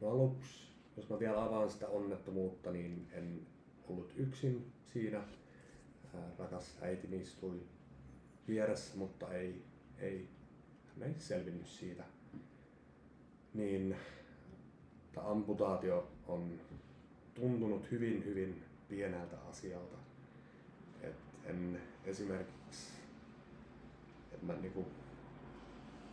[0.00, 3.46] no aluksi, jos mä vielä avaan sitä onnettomuutta, niin en
[3.88, 5.24] ollut yksin siinä.
[6.38, 7.60] Rakas äitini istui
[8.48, 9.64] vieressä, mutta ei,
[9.98, 10.28] ei,
[10.86, 12.04] hän ei selvinnyt siitä.
[13.54, 13.96] Niin
[15.12, 16.60] tämä amputaatio on
[17.34, 19.96] tuntunut hyvin, hyvin pieneltä asialta.
[21.02, 22.92] Et en esimerkiksi,
[24.32, 24.86] että mä niinku,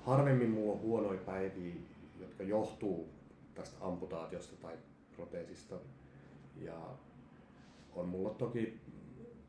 [0.05, 1.75] harvemmin mulla on huonoja päiviä,
[2.19, 3.09] jotka johtuu
[3.55, 4.77] tästä amputaatiosta tai
[5.15, 5.75] proteesista.
[6.55, 6.95] Ja
[7.95, 8.79] on mulla toki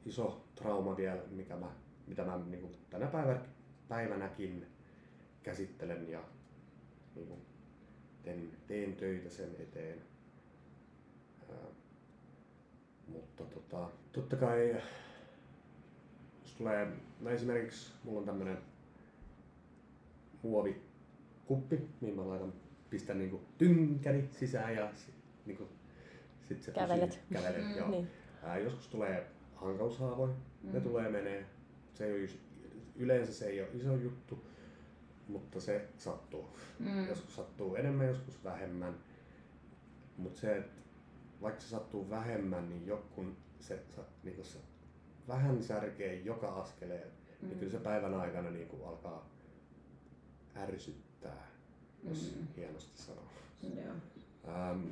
[0.07, 1.71] iso trauma vielä, mikä mä,
[2.07, 3.41] mitä mä niin tänä päivä,
[3.89, 4.67] päivänäkin
[5.43, 6.21] käsittelen ja
[7.15, 7.41] niin kuin,
[8.23, 9.99] teen, teen töitä sen eteen.
[11.51, 11.80] Ää,
[13.13, 14.77] mutta tota, totta kai,
[16.43, 16.89] jos tulee,
[17.21, 18.59] no esimerkiksi mulla on tämmönen
[20.43, 22.53] muovikuppi, mihin mä laitan,
[22.91, 25.15] pistän niinku tynkäni sisään ja sit,
[25.47, 25.69] niinku,
[26.43, 27.09] sit se Kävelet.
[27.11, 27.77] Pysyy, kävelet, Mm.
[27.77, 27.91] joo.
[27.91, 28.09] Niin.
[28.43, 30.73] Ää, joskus tulee hankaushaavoja, mm.
[30.73, 31.47] ne tulee menee.
[31.95, 32.31] Se ei ole,
[32.97, 34.45] yleensä se ei ole iso juttu,
[35.29, 36.49] mutta se sattuu.
[36.79, 37.09] Mm.
[37.09, 38.95] Joskus sattuu enemmän, joskus vähemmän.
[40.17, 40.81] Mutta se, että
[41.43, 44.59] vaikka se sattuu vähemmän, niin jokun se, sa- niinku se
[45.29, 47.47] vähän särkee joka askeleen, mm.
[47.49, 47.59] niin Mm.
[47.59, 49.27] kyllä se päivän aikana niinku alkaa
[50.57, 51.47] ärsyttää,
[52.09, 52.47] jos Mm.
[52.57, 53.25] hienosti sanoo.
[53.63, 53.95] Joo.
[54.49, 54.89] Ähm,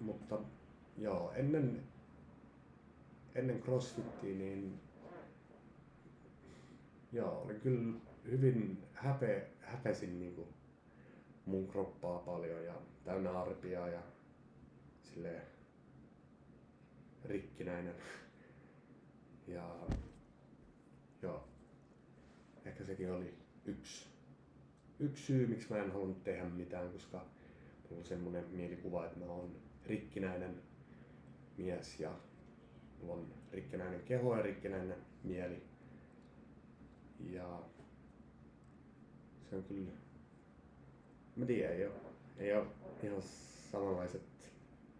[0.00, 0.38] mutta
[0.98, 1.82] joo, ennen,
[3.34, 4.80] ennen crossfittiä niin
[7.12, 7.92] joo, oli kyllä
[8.24, 10.48] hyvin häpe, häpesin niinku
[11.46, 14.02] mun kroppaa paljon ja täynnä arpia ja
[15.02, 15.42] silleen
[17.24, 17.94] rikkinäinen.
[19.48, 19.76] Ja
[21.22, 21.48] joo,
[22.64, 24.06] ehkä sekin oli yksi,
[25.00, 27.18] yksi syy, miksi mä en halunnut tehdä mitään, koska
[27.90, 30.62] mulla on semmoinen mielikuva, että mä oon rikkinäinen
[31.56, 32.14] mies ja
[33.00, 35.62] mulla on rikkinäinen keho ja rikkinäinen mieli.
[37.20, 37.62] Ja
[39.50, 39.90] se on kyllä,
[41.36, 41.94] mä tiedän, ei ole,
[42.38, 42.66] ei ole
[43.02, 43.22] ihan
[43.72, 44.22] samanlaiset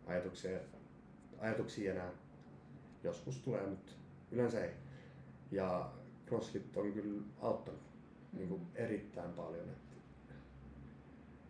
[0.07, 0.59] ajatuksia,
[1.39, 2.11] ajatuksia enää.
[3.05, 3.93] Joskus tulee, mutta
[4.33, 4.71] yleensä ei.
[5.51, 5.91] Ja
[6.27, 7.81] CrossFit on kyllä auttanut
[8.33, 9.69] niin kuin erittäin paljon.
[9.69, 9.95] Että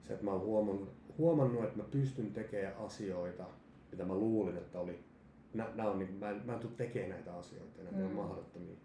[0.06, 3.44] se, että mä oon huomannut, huomannut, että mä pystyn tekemään asioita,
[3.92, 5.04] mitä mä luulin, että oli.
[5.54, 8.10] Nä, nää on, niin, mä, en, mä en tule tekemään näitä asioita enää, ne on
[8.10, 8.16] Mm.
[8.16, 8.76] mahdottomia.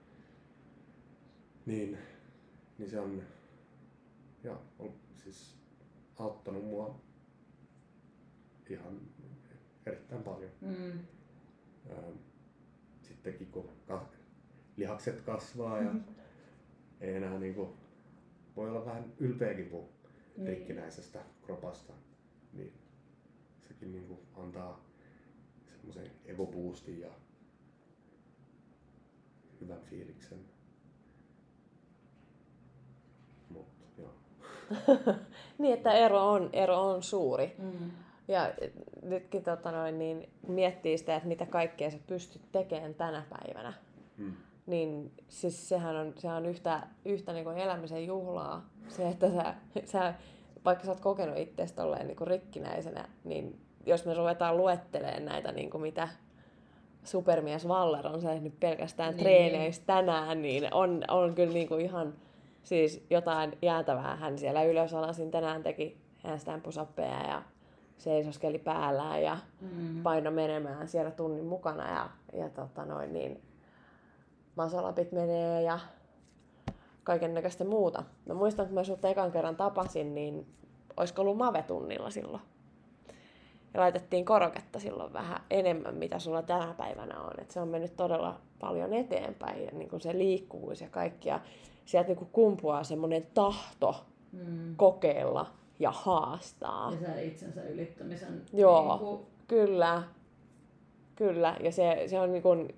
[1.66, 1.98] Niin,
[2.78, 3.24] niin se on,
[4.44, 5.59] joo, on siis
[6.20, 7.02] auttanut mua
[8.70, 9.02] ihan
[9.86, 10.52] erittäin paljon.
[10.62, 11.00] Mm.
[11.90, 12.04] Ää,
[13.02, 13.70] Sittenkin kun
[14.78, 15.94] lihakset kasvaa ja
[17.02, 17.78] ei enää niinku,
[18.56, 19.90] voi olla vähän ylpeäkin puhua
[20.38, 20.48] Niin.
[20.48, 21.94] rikkinäisestä kropasta,
[22.54, 22.74] niin
[23.68, 24.86] sekin niinku antaa
[25.66, 27.10] semmoisen egoboostin ja
[29.62, 30.40] hyvän fiiliksen.
[33.50, 34.14] Mut, joo.
[35.58, 37.56] Niin, että ero on, ero on suuri.
[37.58, 37.92] Mm.
[38.28, 38.52] Ja
[39.02, 43.74] nytkin tota noin, niin miettii sitä, että mitä kaikkea sä pystyt tekemään tänä päivänä.
[44.18, 44.34] Mm.
[44.66, 48.70] Niin siis sehän on, sehän on yhtä, yhtä niin kuin elämisen juhlaa.
[48.88, 49.56] Se, että sä,
[49.86, 50.14] sä
[50.66, 55.52] vaikka sä oot kokenut itseäsi tolleen niin kuin rikkinäisenä, niin jos me ruvetaan luettelemaan näitä,
[55.52, 56.08] niin kuin mitä
[57.04, 59.24] supermies Waller on tehnyt pelkästään niin.
[59.24, 62.14] treeneissä tänään, niin on, on kyllä niin kuin ihan
[62.64, 64.16] siis jotain jäätävää.
[64.16, 67.42] Hän siellä ylösalasin tänään teki handstand pusappeja ja
[67.98, 70.04] seisoskeli päällään ja Mm.
[70.04, 73.42] paino menemään siellä tunnin mukana ja, ja tota noin, niin
[74.56, 75.80] masalapit menee ja
[77.04, 78.04] kaiken näköistä muuta.
[78.26, 80.48] Mä muistan, kun mä sut ekan kerran tapasin, niin
[80.98, 82.44] olisiko ollut Mave-tunnilla silloin.
[83.74, 87.32] Ja laitettiin koroketta silloin vähän enemmän, mitä sulla tänä päivänä on.
[87.42, 91.30] Et se on mennyt todella paljon eteenpäin ja niin se liikkuvuus ja kaikki.
[91.30, 91.40] Ja
[91.86, 93.96] sieltä niin kumpuaa semmoinen tahto
[94.32, 94.76] Mm.
[94.76, 95.46] kokeilla
[95.80, 96.92] ja haastaa.
[96.92, 98.98] Ja sä itsensä ylittämisen Joo.
[98.98, 100.04] Niinku, Kyllä,
[101.16, 101.58] kyllä.
[101.64, 102.76] Ja se, se on niin kuin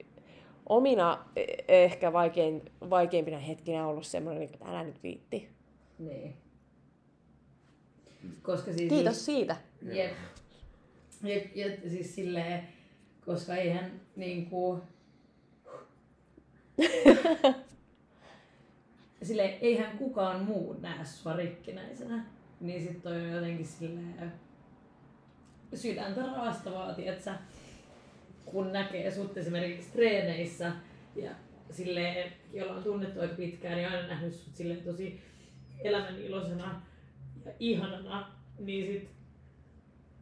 [0.70, 5.50] omina eh- ehkä vaikein, vaikeimpina hetkinä ollut semmoinen, että älä nyt viitti.
[6.00, 6.36] niin.
[8.42, 8.90] Koska siis...
[8.90, 9.56] Kiitos siitä.
[9.82, 10.12] Jep.
[11.24, 12.68] Jep, jep, siis silleen,
[13.26, 14.82] koska eihän niinku...
[19.24, 22.26] Silleen, eihän kukaan muu näe sua rikkinäisenä.
[22.60, 24.32] Niin sit toi on jotenkin silleen
[25.74, 27.36] sydäntä raastavaa, tietsä,
[28.46, 30.72] kun näkee sut esimerkiksi treeneissä
[31.16, 31.32] ja
[31.72, 35.22] silleen, jolla on tunnettu aika pitkään, niin aina nähnyt sut silleen tosi
[35.84, 36.82] elämän iloisena
[37.46, 39.10] ja ihanana, niin sit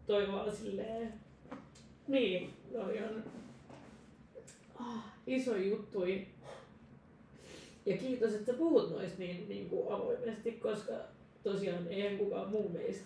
[0.10, 1.14] toi vaan silleen,
[2.08, 3.24] niin, toi on
[4.80, 6.04] ah, iso juttu.
[7.86, 10.94] Ja kiitos, että sä puhut noista niin, niin kuin avoimesti, koska
[11.44, 13.04] tosiaan eihän kukaan muu meistä.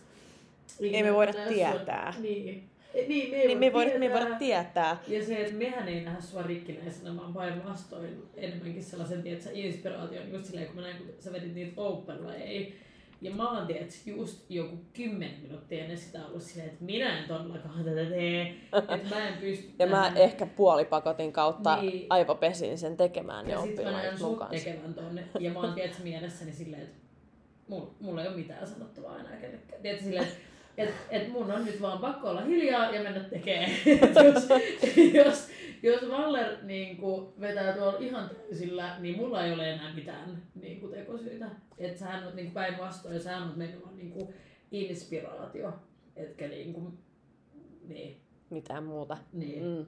[0.79, 2.13] Ei me voida näe sua- tietää.
[2.19, 2.69] Niin.
[3.07, 4.97] Niin, me ei, Niin me ei voida, me ei voida tietää.
[5.07, 10.45] ja se, että mehän ei nähdä sua rikkinäisenä, vaan päinvastoin enemmänkin sellaisen, tiedätkö, inspiraation just
[10.45, 12.75] silleen, kun mä näin, kun sä vedit niitä open ei.
[13.23, 17.27] Ja mä oon, tiedätkö, just joku kymmenen minuuttia ennen sitä ollut silleen, että minä en
[17.27, 18.55] todellakaan tätä tee.
[18.95, 20.17] Että mä en pysty Ja mä tähän.
[20.17, 22.05] ehkä puolipakotin kautta Niin.
[22.09, 24.51] aivopesin sen tekemään ja ja sit mä näen mukaan.
[24.51, 25.23] tekevän tonne.
[25.39, 26.95] Ja mä oon, tiedätkö, mielessäni silleen, että
[27.67, 29.81] mulla, mulla ei ole mitään sanottavaa enää kellekään.
[29.81, 30.37] Tiedätkö, silleen, että
[30.77, 33.71] et, et mun on nyt vaan pakko olla hiljaa ja mennä tekemään.
[34.25, 34.47] jos,
[35.13, 35.47] jos,
[35.83, 36.97] jos Waller niin
[37.39, 41.49] vetää tuolla ihan täysillä, niin mulla ei ole enää mitään niin kuin, tekosyitä.
[41.77, 44.33] Että sähän on niin päinvastoin, sähän on mennyt vaan niin kuin,
[44.71, 45.73] inspiraatio.
[46.15, 46.97] Etkä niin kuin,
[47.87, 49.17] niin, Mitään muuta.
[49.33, 49.63] niin.
[49.63, 49.85] Mm.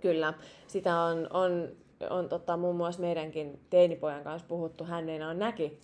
[0.00, 0.34] Kyllä.
[0.66, 1.68] Sitä on, on,
[2.10, 4.84] on tota, muun muassa meidänkin teinipojan kanssa puhuttu.
[4.84, 5.78] Hän ei on näki.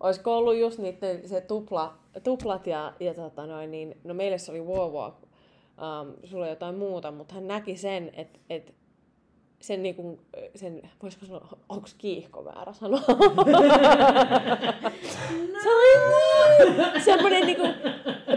[0.00, 4.52] Olisiko ollut just niiden se tupla, tuplat ja, ja tota noin, niin, no meille se
[4.52, 5.14] oli wow walk,
[5.78, 8.74] um, sulla jotain muuta, mutta hän näki sen, että et,
[9.62, 10.20] sen, niinku,
[10.54, 13.00] sen, voisiko sanoa, onko kiihko väärä sanoa?
[15.62, 17.66] se oli niin, semmoinen niinku,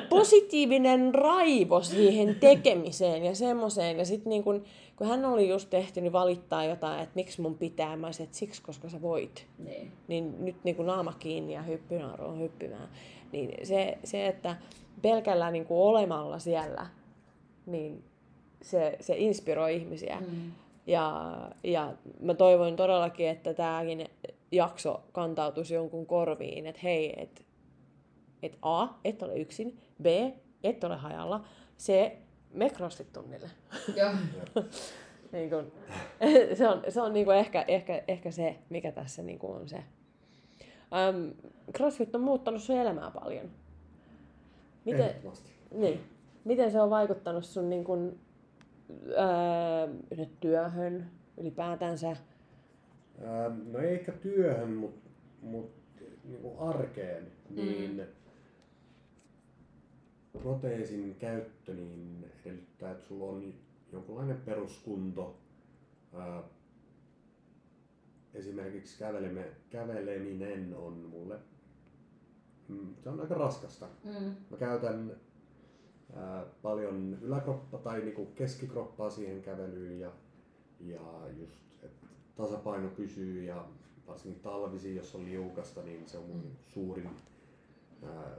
[0.09, 3.97] positiivinen raivo siihen tekemiseen ja semmoiseen.
[3.97, 4.63] Ja sitten niin kun,
[4.95, 8.61] kun hän oli just tehty, valittaa jotain, että miksi mun pitää, mä olisin, että siksi,
[8.61, 9.47] koska sä voit.
[9.57, 9.91] niin.
[10.07, 12.89] Niin nyt niin kun naama kiinni ja hyppynaaruun hyppimään.
[13.31, 14.55] Niin se, se että
[15.01, 16.87] pelkällä niin kuin olemalla siellä,
[17.65, 18.03] niin
[18.61, 20.17] se, se inspiroi ihmisiä.
[20.19, 20.51] Mm.
[20.87, 24.07] Ja, ja mä toivon todellakin, että tämäkin
[24.51, 27.41] jakso kantautuisi jonkun korviin, että hei, että
[28.43, 30.05] et A, et ole yksin, B,
[30.63, 31.45] et ole hajalla,
[31.79, 32.11] C,
[32.53, 33.49] me crossfit-tunnille.
[33.95, 34.11] Joo.
[35.31, 35.71] niin kun,
[36.57, 39.69] se on, se on niin kun ehkä, ehkä, ehkä se, mikä tässä niin kun on
[39.69, 39.77] se.
[39.77, 41.33] Um,
[41.75, 43.51] crossfit on muuttanut sun elämää paljon.
[44.85, 45.15] Miten,
[45.71, 46.03] niin,
[46.45, 48.19] miten se on vaikuttanut sun niin kun,
[49.07, 52.07] öö, työhön ylipäätänsä?
[53.23, 55.09] Ää, No ei ehkä työhön, mutta
[55.41, 55.71] mut,
[56.23, 58.01] niinku arkeen, niin
[60.41, 63.53] proteesin käyttö niin edellyttää, että sulla on
[63.91, 65.37] jonkunlainen peruskunto.
[66.13, 66.43] Ää,
[68.33, 71.35] Esimerkiksi käveleme, käveleminen on mulle
[72.67, 73.87] mm, se on aika raskasta.
[74.03, 74.35] Mm.
[74.49, 75.11] Mä käytän
[76.15, 80.11] ää, paljon yläkroppa tai niinku keskikroppaa siihen kävelyyn ja,
[80.79, 81.01] ja
[81.39, 83.65] just, että tasapaino pysyy ja
[84.07, 87.09] varsinkin talvisi, jos on liukasta, niin se on mun suurin
[88.03, 88.35] ää,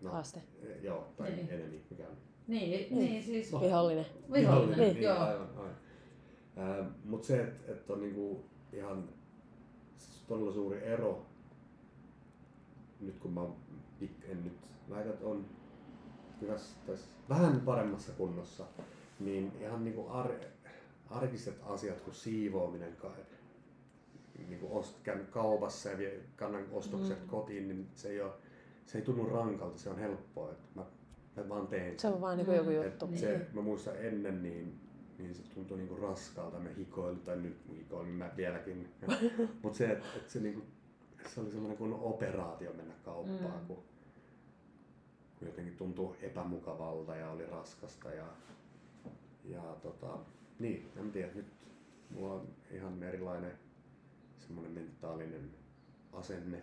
[0.00, 0.42] no, Haaste.
[0.62, 1.48] e- Joo, tai Niin.
[1.50, 2.16] enemi, mikä on.
[2.46, 4.06] Niin, niin siis Vihollinen.
[4.32, 5.02] vihollinen, Niin.
[5.02, 5.18] joo.
[5.18, 6.94] aivan, aivan.
[7.04, 9.08] Mutta se, että et on niinku ihan
[9.96, 11.22] siis todella suuri ero,
[13.00, 13.40] nyt kun mä
[14.02, 14.52] pik- en nyt
[14.90, 15.44] väitä, että on
[16.40, 16.96] hyvässä, tai
[17.28, 18.64] vähän paremmassa kunnossa,
[19.20, 20.44] niin ihan niinku ar-
[21.10, 23.12] arkiset asiat kuin siivoaminen, ka-
[24.48, 27.28] niinku ost- käyn kaupassa ja vie, kannan ostokset Mm.
[27.28, 28.32] kotiin, niin se ei, ole,
[28.86, 30.50] se ei tunnu rankalta, se on helppoa.
[30.50, 30.84] Että mä,
[31.36, 32.76] mä vaan teen Se on vaan niinku joku Mm.
[32.76, 33.04] juttu.
[33.04, 33.20] et Niin.
[33.20, 34.80] se, mä muistan ennen, niin,
[35.18, 36.58] niin se tuntui niinku raskalta.
[36.58, 38.88] Me hikoilin, tai nyt hikoilin mä vieläkin.
[39.62, 40.62] Mutta se, että et se, niinku,
[41.26, 43.66] se oli semmoinen kuin operaatio mennä kauppaan, Mm.
[43.66, 43.82] kun
[45.40, 48.10] jotenkin tuntui epämukavalta ja oli raskasta.
[48.10, 48.26] Ja,
[49.44, 50.18] ja tota,
[50.58, 51.46] niin, en tiedä, nyt
[52.10, 53.52] mulla on ihan erilainen
[54.38, 55.50] semmoinen mentaalinen
[56.12, 56.62] asenne.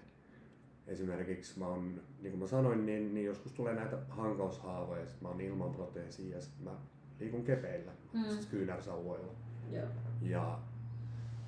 [0.88, 5.22] Esimerkiksi mä oon, niin kuin mä sanoin, niin, niin joskus tulee näitä hankaushaavoja, ja sit
[5.22, 6.72] mä oon ilman proteesia ja sit mä
[7.20, 8.24] liikun kepeillä, Mm.
[8.24, 9.34] siis kyynärsauvoilla.
[9.72, 9.88] Joo.
[10.22, 10.60] Ja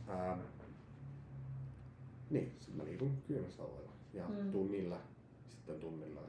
[0.08, 0.38] ää,
[2.30, 4.52] niin, sit mä liikun kyynärsauvoilla ja Mm.
[4.52, 4.98] tuun niillä
[5.50, 6.22] sitten tunnilla.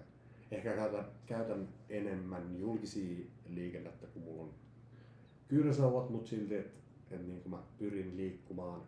[0.50, 4.54] Ehkä käytän, käytän enemmän julkisia liikennettä, kun mulla on
[5.48, 6.78] kyynärsauvat, mutta silti, että
[7.11, 8.82] et niin mä pyrin liikkumaan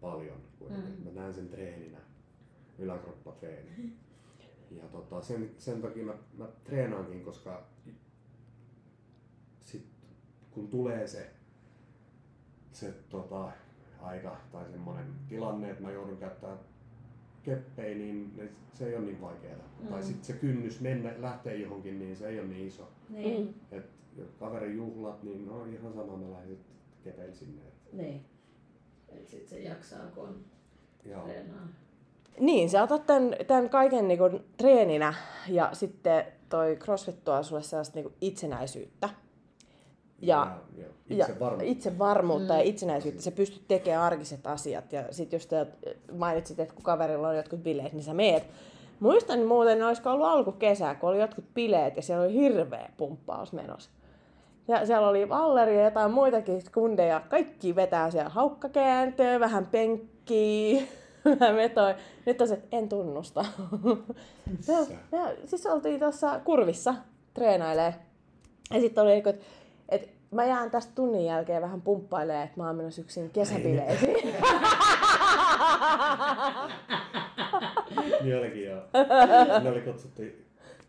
[0.00, 0.40] paljon.
[0.58, 0.98] kuitenkin.
[0.98, 1.04] Mm.
[1.04, 1.98] Mä näen sen treeninä,
[2.78, 3.92] yläkroppatreeni.
[4.70, 7.66] Ja tota, sen, sen takia mä, mä treenaankin, koska
[9.60, 9.86] sit,
[10.50, 11.30] kun tulee se,
[12.72, 13.52] se tota,
[14.00, 16.58] aika tai semmoinen tilanne, että mä joudun käyttämään
[17.42, 19.68] keppejä, niin ne- se ei ole niin vaikeaa.
[19.80, 19.86] Mm.
[19.88, 22.88] Tai sitten se kynnys mennä, lähteä johonkin, niin se ei ole niin iso.
[23.08, 23.46] Niin.
[23.46, 23.78] Mm.
[23.78, 23.84] Et
[24.16, 26.58] jos kaverin juhlat, niin no ihan sama, mä lähden
[27.04, 27.62] kepeillä sinne.
[27.62, 28.24] Et, Niin.
[29.08, 30.44] Et sit se jaksaa, kun on
[31.04, 31.22] joo.
[31.22, 31.68] treenaa.
[32.40, 35.14] Niin, sä otat tämän, tämän kaiken niinku treeninä
[35.48, 39.08] ja sitten toi CrossFit tuo sulle sellaista niinku itsenäisyyttä.
[40.22, 41.26] Ja, ja, ja
[41.62, 42.58] itsevarmuutta Mm.
[42.58, 43.22] ja itsenäisyyttä.
[43.22, 44.92] Sä pystyt tekemään arkiset asiat.
[44.92, 45.66] Ja sit jos te
[46.12, 48.46] mainitsit, että kun kaverilla on jotkut bileet, niin sä meet.
[49.00, 53.90] Muistan muuten, olisiko ollut alkukesää, kun oli jotkut bileet ja siellä oli hirveä pumppaus menossa.
[54.68, 57.20] Ja siellä oli Valleri ja jotain muitakin kundeja.
[57.28, 60.82] Kaikki vetää siellä haukkakääntöä, vähän penkkiä,
[61.40, 61.94] vähän vetoi.
[62.26, 63.44] Nyt on se, että en tunnusta.
[64.56, 64.72] Missä?
[65.12, 66.94] Ja, ja, siis oltiin tuossa kurvissa
[67.34, 67.94] treenailee.
[68.74, 69.40] Ja sitten oli, että et,
[70.30, 74.34] mä jään tästä tunnin jälkeen vähän pumppailemaan, että mä oon menossa yksin kesäbileisiin.
[78.22, 78.82] Niin olikin joo.
[79.62, 80.22] Ne oli kutsuttu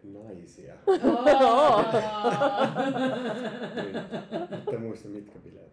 [0.04, 0.74] naisia.
[4.52, 5.72] Nyt en muista mitkä bileet.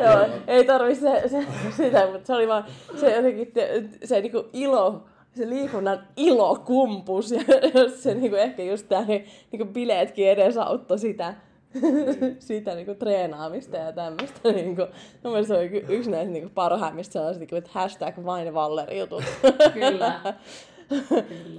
[0.00, 2.64] Joo, ei tarvi se, se, sitä, mutta se oli vaan
[2.96, 7.42] se jotenkin te, se niinku ilo, se liikunnan ilo kumpus ja
[7.74, 11.34] jos se niinku ehkä just tää niin, niinku bileetkin edesauttoi sitä,
[12.38, 14.52] sitä niinku treenaamista ja tämmöistä.
[14.52, 14.82] Niinku,
[15.22, 18.98] mun mielestä se oli ky- yksi näistä niinku parhaimmista sellaisista, niinku, että hashtag vain Valleri
[18.98, 19.24] jutut.
[19.74, 20.20] Kyllä.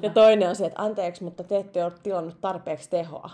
[0.01, 3.29] Ja toinen on se, että anteeksi, mutta te ette ole tilannut tarpeeksi tehoa.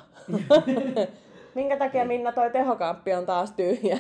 [1.56, 3.98] Minkä takia Minna toi tehokamppi on taas tyhjä?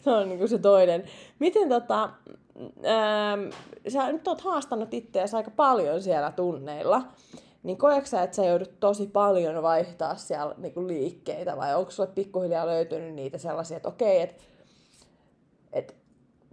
[0.00, 1.04] se on niinku se toinen.
[1.38, 2.10] Miten tota,
[2.84, 3.50] ähm,
[3.88, 7.02] sä nyt oot haastanut itseäsi aika paljon siellä tunneilla.
[7.64, 12.08] Niin koetko sä, että sä joudut tosi paljon vaihtaa siellä niinku liikkeitä vai onko sulle
[12.14, 14.42] pikkuhiljaa löytynyt niitä sellaisia, että okei, että
[15.72, 15.96] et,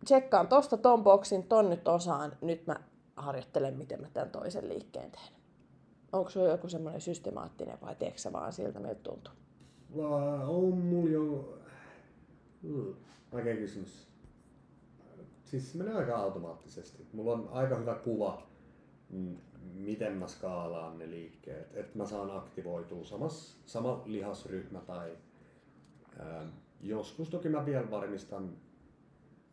[0.05, 2.75] tsekkaan tosta ton boksin, ton nyt osaan, nyt mä
[3.15, 5.33] harjoittelen, miten mä tämän toisen liikkeen teen.
[6.13, 9.33] Onko sulla joku semmoinen systemaattinen vai teekö sä vaan siltä, miltä tuntuu?
[9.97, 11.57] Va- On mulla jo...
[12.63, 12.95] Hmm.
[13.33, 14.07] Vaikea kysymys.
[15.43, 17.07] Siis se menee aika automaattisesti.
[17.13, 18.41] Mulla on aika hyvä kuva,
[19.09, 19.37] mm,
[19.73, 21.77] miten mä skaalaan ne liikkeet.
[21.77, 25.17] Että mä saan aktivoitua samas, sama lihasryhmä tai
[26.19, 26.47] ää,
[26.81, 28.57] joskus toki mä vielä varmistan,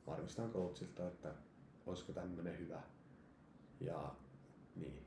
[0.07, 1.35] varmistan coachilta, että
[1.87, 2.83] olisiko tämmönen hyvä.
[3.81, 4.15] Ja
[4.77, 5.03] niin.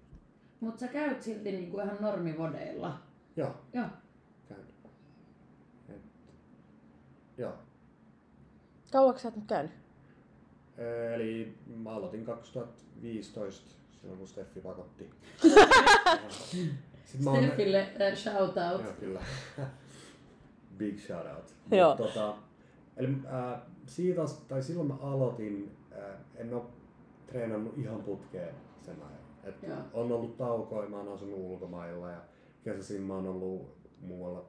[0.59, 2.97] Mut sä käyt silti niinku ihan normivodeilla.
[3.35, 3.87] Joo, Joo.
[4.47, 4.67] käyn.
[5.89, 6.01] Et,
[7.37, 7.53] joo.
[8.91, 9.71] Kauaksi sä oot nyt käynyt?
[11.15, 15.10] Eli mä aloitin 2015, silloin kun Steffi pakotti.
[17.06, 18.81] Sitten mä oon, Steffille äh, shout out.
[18.83, 19.21] joo, kyllä.
[20.77, 21.54] Big shout out.
[21.71, 21.89] Joo.
[21.95, 22.35] Mut Tota,
[22.97, 26.63] eli äh, siitä, tai silloin mä aloitin, äh, en ole
[27.27, 29.21] treenannut ihan putkeen sen ajan.
[29.43, 29.77] Et Joo.
[29.93, 32.21] on ollut taukoja, mä oon asunut ulkomailla ja
[32.63, 34.45] kesäisin mä oon ollut muualla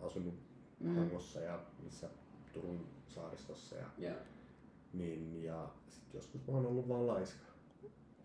[0.00, 0.34] asunut
[0.80, 0.96] Mm.
[0.96, 2.08] Hangossa ja missä
[2.52, 4.14] Turun saaristossa ja Joo.
[4.92, 7.51] niin, ja sit joskus mä oon ollut vaan laiska.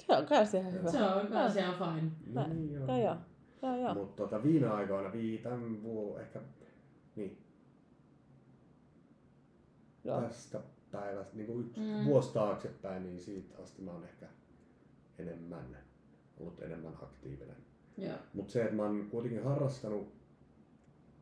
[0.07, 0.91] Se on kai ihan hyvä.
[0.91, 2.11] Se on kans ihan fine.
[2.33, 2.85] No, niin, joo.
[2.87, 3.15] Joo, joo.
[3.61, 3.93] joo, joo.
[3.93, 6.39] Mutta tota, viime aikoina, vii, tämän vuo, ehkä,
[7.15, 7.37] niin,
[10.03, 10.21] Joo.
[10.21, 10.59] tästä
[10.91, 11.85] päivästä, niin kuin yksi Mm.
[11.85, 12.05] mm.
[12.05, 14.25] vuosi taaksepäin, niin siitä asti mä oon ehkä
[15.19, 15.77] enemmän,
[16.39, 17.55] ollut enemmän aktiivinen.
[17.97, 18.17] Joo.
[18.33, 20.07] Mutta se, että mä oon kuitenkin harrastanut,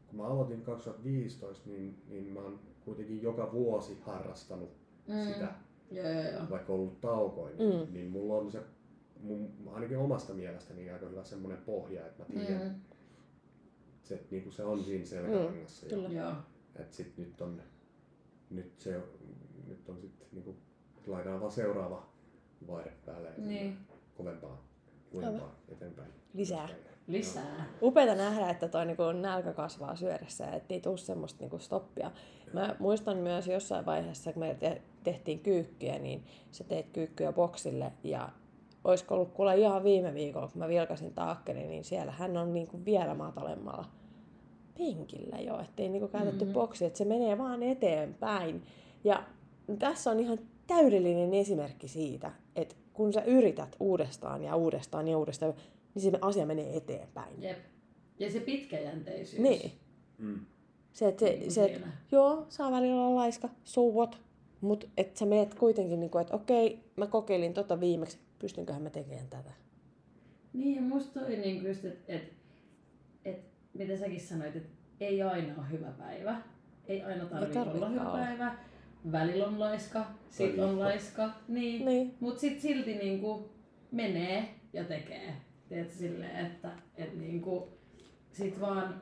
[0.08, 4.70] kun mä aloitin 2015, niin, niin mä oon kuitenkin joka vuosi harrastanut
[5.08, 5.16] Mm.
[5.16, 5.22] mm.
[5.34, 5.48] sitä,
[5.92, 6.42] Joo, joo, joo.
[6.50, 7.88] vaikka ollut taukoja, niin, Mm.
[7.88, 7.94] mm.
[7.94, 8.62] niin mulla on se
[9.26, 12.68] mun, ainakin omasta mielestäni aika hyvä semmoinen pohja, että mä tiedän, mm.
[12.68, 12.76] Mm.
[14.04, 15.86] se, että niinku se on siinä selkärangassa.
[15.86, 16.10] kyllä.
[16.10, 16.34] ja, Joo.
[16.76, 17.62] et sit nyt on,
[18.50, 19.02] nyt se,
[19.68, 20.56] nyt on sitten niinku,
[21.08, 22.06] laitetaan vaan seuraava
[22.68, 23.78] vaihde päälle ja Niin.
[24.18, 24.68] kovempaa,
[25.12, 26.12] lujempaa eteenpäin.
[26.34, 26.70] Lisää.
[27.08, 27.66] Lisää.
[27.82, 32.12] Upeeta nähdä, että toi niinku nälkä kasvaa syödessä ja ettei tule semmoista niinku stoppia.
[32.54, 37.92] Mä muistan myös jossain vaiheessa, kun me te- tehtiin kyykkyjä, niin sä teit kyykkyjä boksille
[38.04, 38.30] ja
[38.86, 42.86] olisiko ollut kuule ihan viime viikolla, kun mä vilkasin taakkeni, niin siellä hän on niinku
[42.86, 43.86] vielä matalemmalla
[44.78, 46.44] penkillä jo, ettei niinku käytetty Mhm.
[46.46, 46.54] mm-hmm.
[46.54, 48.64] boksi, että se menee vaan eteenpäin.
[49.04, 49.24] Ja
[49.80, 55.54] tässä on ihan täydellinen esimerkki siitä, että kun sä yrität uudestaan ja uudestaan ja uudestaan,
[55.96, 57.42] niin se asia menee eteenpäin.
[57.42, 57.58] Jep.
[58.20, 59.42] Ja se pitkäjänteisyys.
[59.42, 59.72] Niin.
[60.18, 60.40] Mm.
[60.94, 61.92] Se, että se, Niin se, et, siinä.
[62.12, 64.18] joo, saa välillä olla laiska, so what,
[64.62, 68.90] mutta että sä meet kuitenkin, niin kuin, että okei, mä kokeilin tota viimeksi, pystynköhän mä
[68.90, 69.52] tekemään tätä.
[70.54, 72.34] Niin, ja musta toi niinku just, että et,
[73.26, 73.40] et,
[73.74, 74.70] mitä säkin sanoit, että
[75.00, 76.42] ei aina ole hyvä päivä.
[76.88, 78.18] Ei aina tarvitse olla hyvä olla.
[78.26, 78.56] päivä.
[79.12, 81.30] Välillä on laiska, sit on laiska.
[81.48, 81.86] Niin.
[81.86, 83.50] Niin, Mut sit silti niinku
[83.92, 85.34] menee ja tekee.
[85.70, 87.68] Tiedätkö silleen, että et niinku
[88.32, 89.02] sit vaan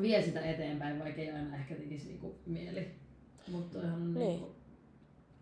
[0.00, 2.88] vie sitä eteenpäin, vaikka ei aina ehkä tekisi niinku mieli.
[3.52, 4.28] Mutta toihan on Niin.
[4.28, 4.54] niinku...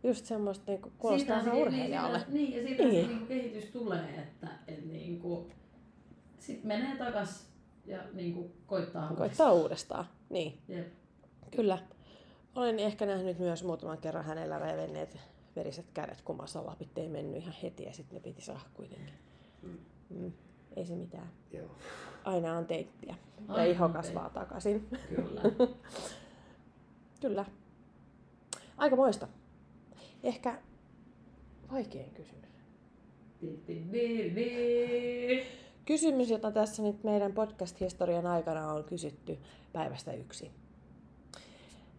[0.04, 2.18] just semmoista niin kuin kuulostaa Siitä se- urheilijalle.
[2.28, 2.92] Niin, niin, ja siitä Niin.
[2.92, 3.04] niin.
[3.04, 5.50] se niinku kehitys tulee, että et niinku,
[6.38, 7.48] sit menee takas
[7.86, 10.92] ja niinku koittaa Koittaa uudestaan, niin, Jep.
[11.56, 11.78] kyllä.
[12.54, 15.16] Olen ehkä nähnyt myös muutaman kerran hänellä revenneet
[15.56, 19.14] veriset kädet, kun massalapit ei mennyt ihan heti ja sitten ne piti saada kuitenkin.
[19.62, 19.78] Mm.
[20.10, 20.32] Mm.
[20.76, 21.28] Ei se mitään.
[21.52, 21.66] Joo,
[22.24, 23.14] Aina on teippiä.
[23.48, 24.88] Ja Aina iho on kasvaa takaisin.
[25.08, 25.42] Kyllä.
[27.20, 27.44] Kyllä.
[28.76, 29.28] Aika moista.
[30.22, 30.58] Ehkä
[31.72, 32.42] vaikein kysymys.
[35.84, 39.38] Kysymys, jota tässä nyt meidän podcast-historian aikana on kysytty
[39.72, 40.50] päivästä yksi.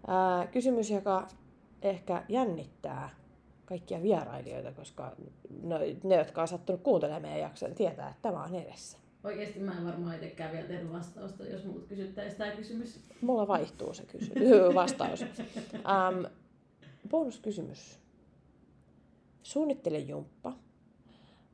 [0.08, 1.28] Ää, kysymys, joka
[1.82, 3.10] ehkä jännittää
[3.66, 5.16] kaikkia vierailijoita, koska
[5.64, 8.98] no, ne, jotka on sattunut kuuntelemaan meidän jakson, tietää, että tämä on edessä.
[9.24, 13.00] Oikeesti mä en varmaan itsekään vielä tehnyt vastausta, jos muut kysyttäisiin tämä kysymys.
[13.22, 14.34] Mulla vaihtuu se kysy-
[14.76, 15.22] vastaus.
[15.22, 16.26] Ähm,
[17.10, 18.03] bonuskysymys.
[19.44, 20.54] Suunnittele jumppa,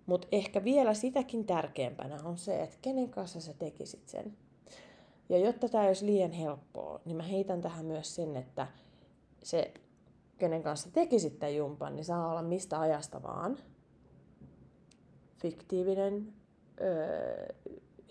[0.06, 4.38] mutta ehkä vielä sitäkin tärkeämpänä on se, että kenen kanssa sä tekisit sen.
[5.30, 8.68] Ja jotta tämä ei olisi liian helppoa, niin mä heitän tähän myös sen, että
[9.44, 9.74] se,
[10.38, 13.58] kenen kanssa tekisit tämän jumpan, niin saa olla mistä ajasta vaan.
[15.38, 16.34] Fiktiivinen
[16.82, 17.56] öö,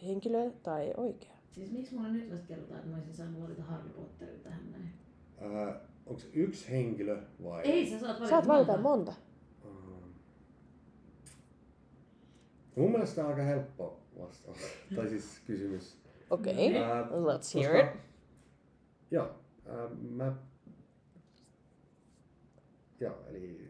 [0.07, 1.37] henkilö tai oikea.
[1.51, 4.93] Siis miksi mulle nyt vasta kerrotaan, että mä olisin saanut valita Harry Potterin tähän näin?
[5.41, 7.63] Ää, onko se yksi henkilö vai?
[7.63, 8.89] Ei, sä saat valita Saat valita monta.
[8.89, 9.15] monta.
[9.65, 10.03] Ähm.
[12.79, 14.59] Mun mielestä on aika helppo vastaus.
[14.97, 15.97] tai siis kysymys.
[16.31, 16.83] Okei, okay.
[16.83, 18.01] Ää, let's hear koska- it.
[19.11, 19.31] Joo,
[19.69, 20.33] ää, mä...
[23.01, 23.69] Joo, eli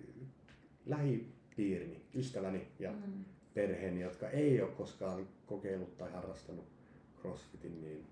[0.86, 3.24] lähipiirini, ystäväni ja Mm.
[3.54, 6.64] perheeni, jotka ei ole koskaan kokeillut tai harrastanut
[7.20, 8.06] crossfitin, niin,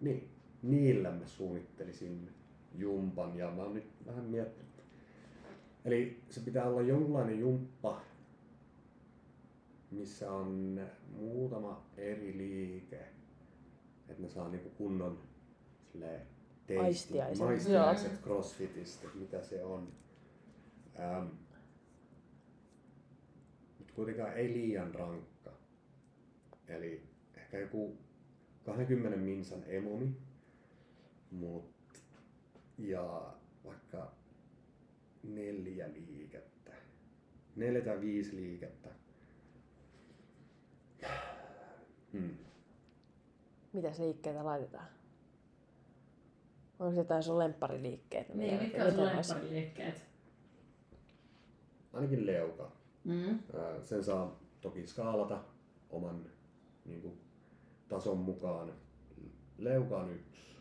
[0.00, 0.28] niin
[0.62, 2.28] niillä mä suunnittelisin
[2.74, 4.70] jumpan ja mä oon nyt vähän miettinyt.
[5.84, 8.00] Eli se pitää olla jonkunlainen jumppa,
[9.90, 10.80] missä on
[11.16, 13.00] muutama eri liike,
[14.08, 15.18] että ne saa niinku kunnon
[15.92, 16.20] silleen,
[16.66, 17.44] teistin- Aistiaiset.
[17.46, 19.92] maistiaiset crossfitista, että mitä se on.
[21.00, 21.26] Ähm,
[23.78, 25.52] mutta kuitenkaan ei liian rankka.
[26.68, 27.02] Eli
[27.36, 27.96] ehkä joku
[28.64, 30.16] 20 minsan emoni,
[31.30, 31.70] mut,
[32.78, 33.34] ja
[33.64, 34.12] vaikka
[35.22, 36.72] neljä liikettä,
[37.56, 38.88] neljä tai viisi liikettä.
[42.12, 42.36] Hmm.
[43.72, 44.86] Mitäs liikkeitä laitetaan?
[46.78, 48.34] Onko se jotain sun lemppariliikkeet?
[48.34, 50.06] Niin, mitkä on sun lemppariliikkeet?
[51.92, 52.72] Ainakin leuka.
[53.04, 53.38] Mm.
[53.82, 55.44] Sen saa toki skaalata
[55.90, 56.26] oman
[56.84, 57.20] niin kuin,
[57.88, 58.72] tason mukaan.
[59.58, 60.56] Leuka on yksi.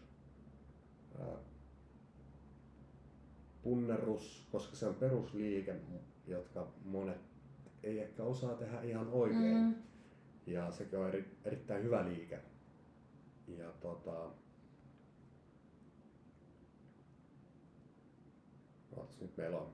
[3.62, 5.76] Punnerus, koska se on perusliike,
[6.28, 7.22] jotka monet
[7.84, 9.58] ei ehkä osaa tehdä ihan oikein.
[9.58, 9.76] Mm.
[10.48, 12.40] Ja sekin on eri, erittäin hyvä liike.
[13.58, 14.30] Ja tota,
[19.22, 19.68] nyt meillä on,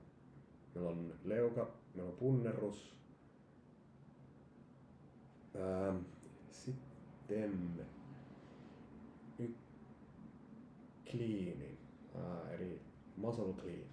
[0.74, 2.96] meillä on leuka, meillä on punnerus.
[5.56, 5.96] Ähm,
[6.50, 7.86] sitten
[9.38, 9.54] y-
[11.10, 11.78] cleani,
[12.16, 12.80] äh, eli
[13.16, 13.88] muscle clean.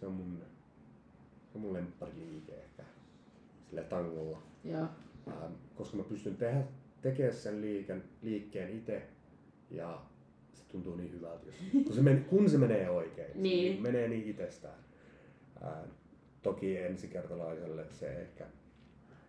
[0.00, 0.42] Se on mun,
[1.52, 2.84] se on mun lemppariliike ehkä
[3.70, 4.42] sillä tangolla.
[4.64, 4.88] Joo.
[5.28, 6.64] Ähm, koska mä pystyn tehdä,
[7.02, 9.02] tekemään sen liiken, liikkeen itse
[9.70, 10.02] ja
[10.54, 11.54] se tuntuu niin hyvältä, jos,
[11.86, 13.42] kun, se men, kun se menee oikein.
[13.42, 13.76] Niin.
[13.76, 14.78] Se menee niin itsestään.
[15.62, 15.84] Ää,
[16.42, 18.46] toki ensikertalaiselle se ehkä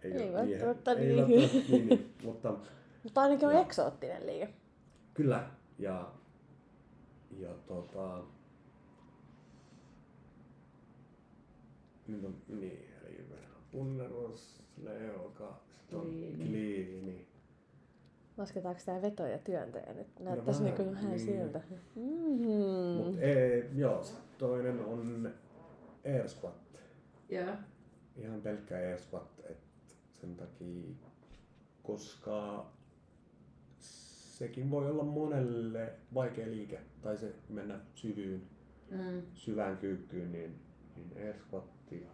[0.03, 1.17] Ei ole välttämättä ei niin.
[1.17, 2.57] välttämättä niin, niin, mutta
[3.03, 3.63] Mutta ainakin on Joo.
[3.63, 4.49] eksoottinen liike.
[5.13, 5.49] kyllä.
[5.79, 6.11] Ja,
[7.39, 8.23] ja tota,
[12.07, 13.25] on, niin, eli
[13.71, 16.35] punnerus, leuka, sitten on Kliini.
[16.45, 17.27] kliini.
[18.37, 20.07] Lasketaanko tämä veto ja työntäjä nyt?
[20.19, 21.19] Näyttäisi vähän, niin vähän niin.
[21.19, 21.61] siltä.
[21.95, 23.05] Mm.
[23.05, 24.03] Mut ei, joo,
[24.37, 25.33] toinen on
[26.05, 26.55] air squat.
[27.29, 27.53] Joo.
[28.15, 29.57] Ihan pelkkä air squat, et
[30.13, 30.83] sen takia,
[31.83, 32.65] koska
[33.79, 38.41] sekin voi olla monelle vaikea liike, tai se mennä syvyyn,
[38.91, 39.21] Mm.
[39.33, 40.55] syvään kyykkyyn, niin,
[40.95, 42.07] niin air squatti,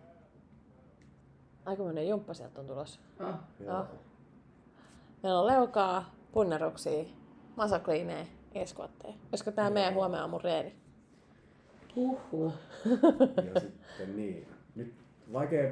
[1.66, 3.00] Aikamoinen jumppa sieltä on tulossa.
[3.20, 3.30] Joo,
[3.70, 3.88] Ah.
[5.24, 7.04] Meillä on leukaa, punneruksia,
[7.56, 9.14] masakliineja, eskuatteja.
[9.32, 9.74] Olisiko tämä Joo.
[9.74, 10.76] meidän huomenna aamun reeni?
[11.96, 12.54] Huhhuh.
[13.54, 14.94] ja sitten niin, nyt
[15.34, 15.72] vaikea,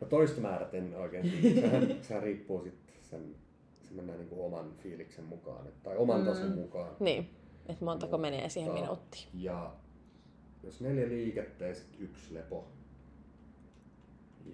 [0.00, 3.34] no toista määrät en oikein sehän, sehän riippuu sitten sen,
[3.82, 6.26] se mennään niinku oman fiiliksen mukaan, et- tai oman Mm.
[6.26, 6.90] tason mukaan.
[7.00, 7.30] Niin.
[7.68, 9.24] Että montako menee siihen Mutta- minuuttiin.
[9.34, 9.72] Ja
[10.62, 12.68] jos neljä liikettä ja sitten yksi lepo.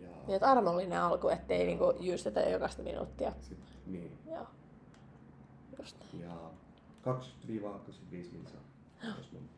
[0.03, 3.33] Ja Niin, että armollinen alku, ettei niinku jyystetä jokaista minuuttia.
[3.41, 4.19] sit, niin.
[4.31, 4.47] Joo.
[5.79, 6.21] Just näin.
[6.25, 6.37] Ja
[7.03, 8.61] 20-25 minsaa.
[9.19, 9.49] Jos mun,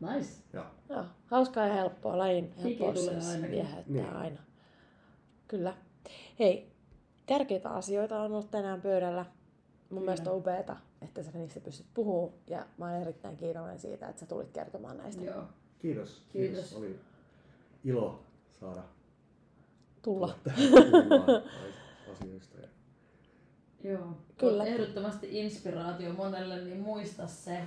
[0.00, 0.42] Nice.
[0.52, 1.04] ja, Joo.
[1.26, 2.18] Hauskaa ja helppoa.
[2.18, 4.16] Lajin Hiki helppous tulee siis viehättää Niin.
[4.16, 4.40] aina.
[5.48, 5.74] Kyllä.
[6.38, 6.72] Hei,
[7.26, 9.22] tärkeitä asioita on ollut tänään pöydällä.
[9.24, 9.32] Mun
[9.88, 10.00] Kyllä.
[10.00, 12.38] mielestä on upeeta, että sä niistä pystyt puhumaan.
[12.46, 15.24] Ja mä olen erittäin kiitollinen siitä, että sä tulit kertomaan näistä.
[15.24, 15.44] Joo.
[15.78, 16.22] kiitos.
[16.32, 16.72] Kiitos.
[16.76, 17.00] Oli
[17.84, 18.22] ilo
[18.60, 18.82] saada
[20.02, 20.38] Tulla.
[22.12, 22.58] asioista.
[22.58, 22.68] Ja,
[23.90, 24.16] Joo.
[24.38, 24.64] Kyllä.
[24.64, 27.62] Ehdottomasti inspiraatio monelle, niin muista se.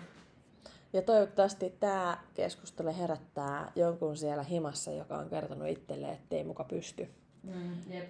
[0.93, 7.07] Ja toivottavasti tämä keskustelu herättää jonkun siellä himassa, joka on kertonut itselleen, ettei muka pysty.
[7.43, 8.09] Mm, jep.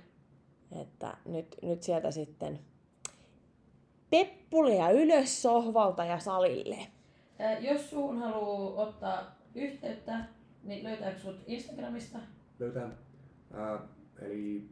[0.82, 2.60] Että nyt, nyt sieltä sitten
[4.10, 6.78] peppulia ylös sohvalta ja salille.
[7.40, 10.26] Ää, jos suun haluaa ottaa yhteyttä,
[10.64, 12.20] niin löytääkö sut Instagramista?
[12.60, 12.90] löytää,
[13.54, 13.80] ää,
[14.20, 14.70] eli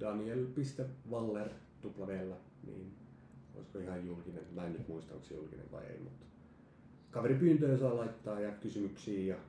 [0.00, 1.48] daniel.waller
[1.80, 2.92] tuplaveellä, niin
[3.54, 6.26] olisiko ihan julkinen, mä en nyt muista onko se julkinen vai ei, mutta
[7.10, 9.40] kaveripyyntöjä saa laittaa ja kysymyksiä ja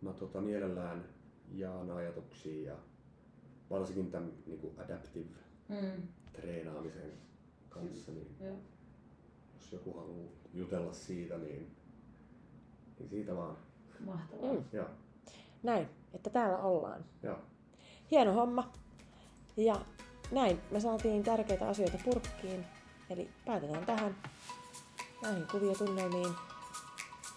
[0.00, 1.04] mä tota, mielellään
[1.54, 2.76] jaan ajatuksia ja
[3.70, 5.28] varsinkin tämän niin adaptive
[5.68, 6.02] Mm.
[6.32, 7.12] treenaamisen
[7.68, 8.56] kanssa, niin Joo.
[9.56, 11.70] jos joku haluaa jutella siitä, niin,
[12.98, 13.56] niin siitä vaan.
[14.06, 14.52] Mahtavaa.
[14.52, 14.64] Mm.
[14.72, 14.86] Joo,
[15.62, 17.04] Näin, että täällä ollaan.
[17.22, 17.38] joo.
[18.10, 18.72] Hieno homma.
[19.56, 19.76] Ja
[20.30, 22.66] näin me saatiin tärkeitä asioita purkkiin.
[23.10, 24.16] Eli päätetään tähän
[25.22, 26.34] näihin kuviotunnelmiin.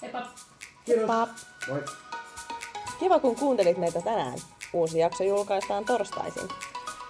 [0.01, 0.21] Heippa!
[0.85, 1.09] Kiitos!
[1.09, 1.27] Heippa!
[1.67, 1.83] Moi!
[2.99, 4.39] Kiva kun kuuntelit meitä tänään.
[4.73, 6.47] Uusi jakso julkaistaan torstaisin.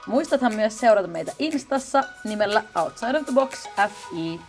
[0.07, 4.41] Muistathan myös seurata meitä Instassa nimellä Outside of the Box FI